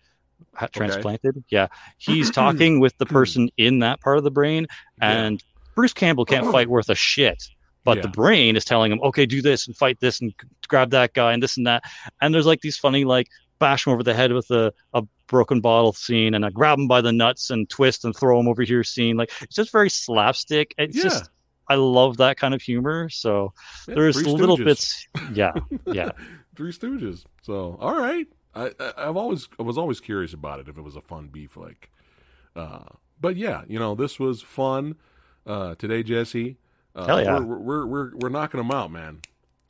[0.55, 1.67] ha- transplanted, yeah,
[1.97, 4.67] he's talking with the person in that part of the brain,
[4.99, 5.11] Yeah.
[5.11, 5.43] and
[5.75, 6.51] Bruce Campbell can't oh.
[6.51, 7.43] fight worth a shit.
[7.83, 10.33] But the brain is telling him, okay, do this and fight this and
[10.67, 11.83] grab that guy and this and that.
[12.19, 13.27] And there's like these funny, like,
[13.59, 16.89] bash him over the head with a, a broken bottle scene and a grab him
[16.89, 19.15] by the nuts and twist and throw him over here scene.
[19.15, 20.75] Like, it's just very slapstick.
[20.77, 21.03] It's Yeah.
[21.03, 21.29] just,
[21.69, 23.09] I love that kind of humor.
[23.09, 23.53] So
[23.87, 25.07] Yeah, there's little bits.
[25.33, 25.53] Yeah.
[25.85, 26.11] Yeah.
[26.55, 27.25] Three Stooges.
[27.43, 28.25] So, all right.
[28.55, 31.27] I, I, I've always, I was always curious about it if it was a fun
[31.31, 31.91] B flick.
[32.55, 32.85] Uh,
[33.21, 34.95] but yeah, you know, this was fun.
[35.45, 36.57] Uh, today, Jesse.
[36.95, 37.39] Uh, Hell yeah.
[37.39, 39.21] We're, we're, we're, we're knocking them out, man.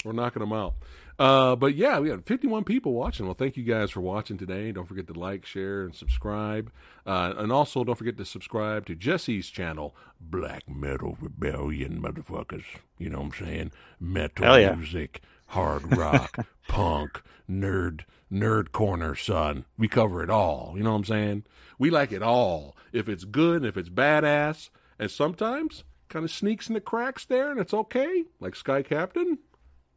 [0.05, 0.75] We're knocking them out.
[1.19, 3.25] Uh, but yeah, we had 51 people watching.
[3.25, 4.71] Well, thank you guys for watching today.
[4.71, 6.71] Don't forget to like, share, and subscribe.
[7.05, 12.65] Uh, and also, don't forget to subscribe to Jesse's channel, Black Metal Rebellion, motherfuckers.
[12.99, 13.71] You know what I'm saying?
[13.99, 14.75] Metal yeah.
[14.75, 19.65] music, hard rock, punk, nerd, nerd corner, son.
[19.75, 20.73] We cover it all.
[20.75, 21.43] You know what I'm saying?
[21.79, 22.75] We like it all.
[22.93, 24.69] If it's good, if it's badass,
[24.99, 29.39] and sometimes kind of sneaks in the cracks there, and it's okay, like Sky Captain,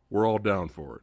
[0.09, 1.02] we're all down for it.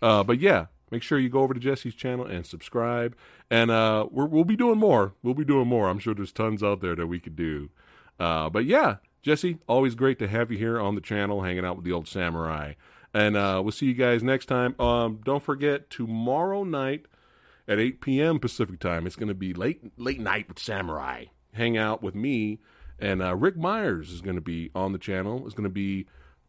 [0.00, 3.16] Uh, but yeah, make sure you go over to Jesse's channel and subscribe.
[3.50, 5.14] And uh, we will be doing more.
[5.22, 5.88] We'll be doing more.
[5.88, 7.70] I'm sure there's tons out there that we could do.
[8.18, 11.76] Uh, but yeah, Jesse, always great to have you here on the channel, hanging out
[11.76, 12.74] with the old samurai.
[13.12, 14.78] And uh, we'll see you guys next time.
[14.80, 17.06] Um, don't forget tomorrow night
[17.66, 18.38] at 8 p.m.
[18.38, 19.06] Pacific time.
[19.06, 21.26] It's going to be late late night with Samurai.
[21.52, 22.58] Hang out with me
[22.98, 25.44] and uh, Rick Myers is going to be on the channel.
[25.44, 26.06] It's going to be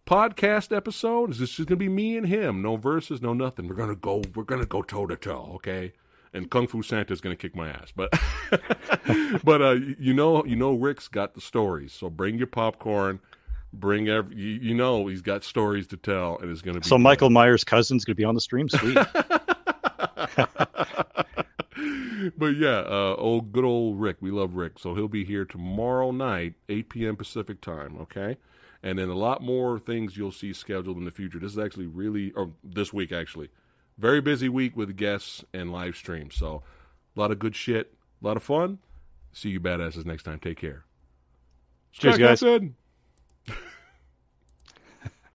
[0.07, 1.31] podcast episode.
[1.31, 2.61] Is this just going to be me and him.
[2.61, 3.67] No verses, no nothing.
[3.67, 4.23] We're going to go.
[4.33, 5.51] We're to go toe to toe.
[5.55, 5.93] Okay.
[6.33, 8.11] And Kung Fu Santa is going to kick my ass, but
[9.43, 13.19] but uh, you know you know Rick's got the stories, so bring your popcorn
[13.73, 16.97] bring every you, you, know he's got stories to tell and it's to be so
[16.97, 18.95] michael myers cousin's going to be on the stream sweet
[22.37, 26.11] but yeah uh old good old rick we love rick so he'll be here tomorrow
[26.11, 28.37] night 8 p.m pacific time okay
[28.87, 31.39] and then a lot more things you'll see scheduled in the future.
[31.39, 33.49] This is actually really or this week actually.
[33.97, 36.35] Very busy week with guests and live streams.
[36.35, 36.63] So
[37.15, 38.79] a lot of good shit a lot of fun.
[39.33, 40.39] See you badasses next time.
[40.39, 40.85] Take care.
[41.91, 42.43] Cheers guys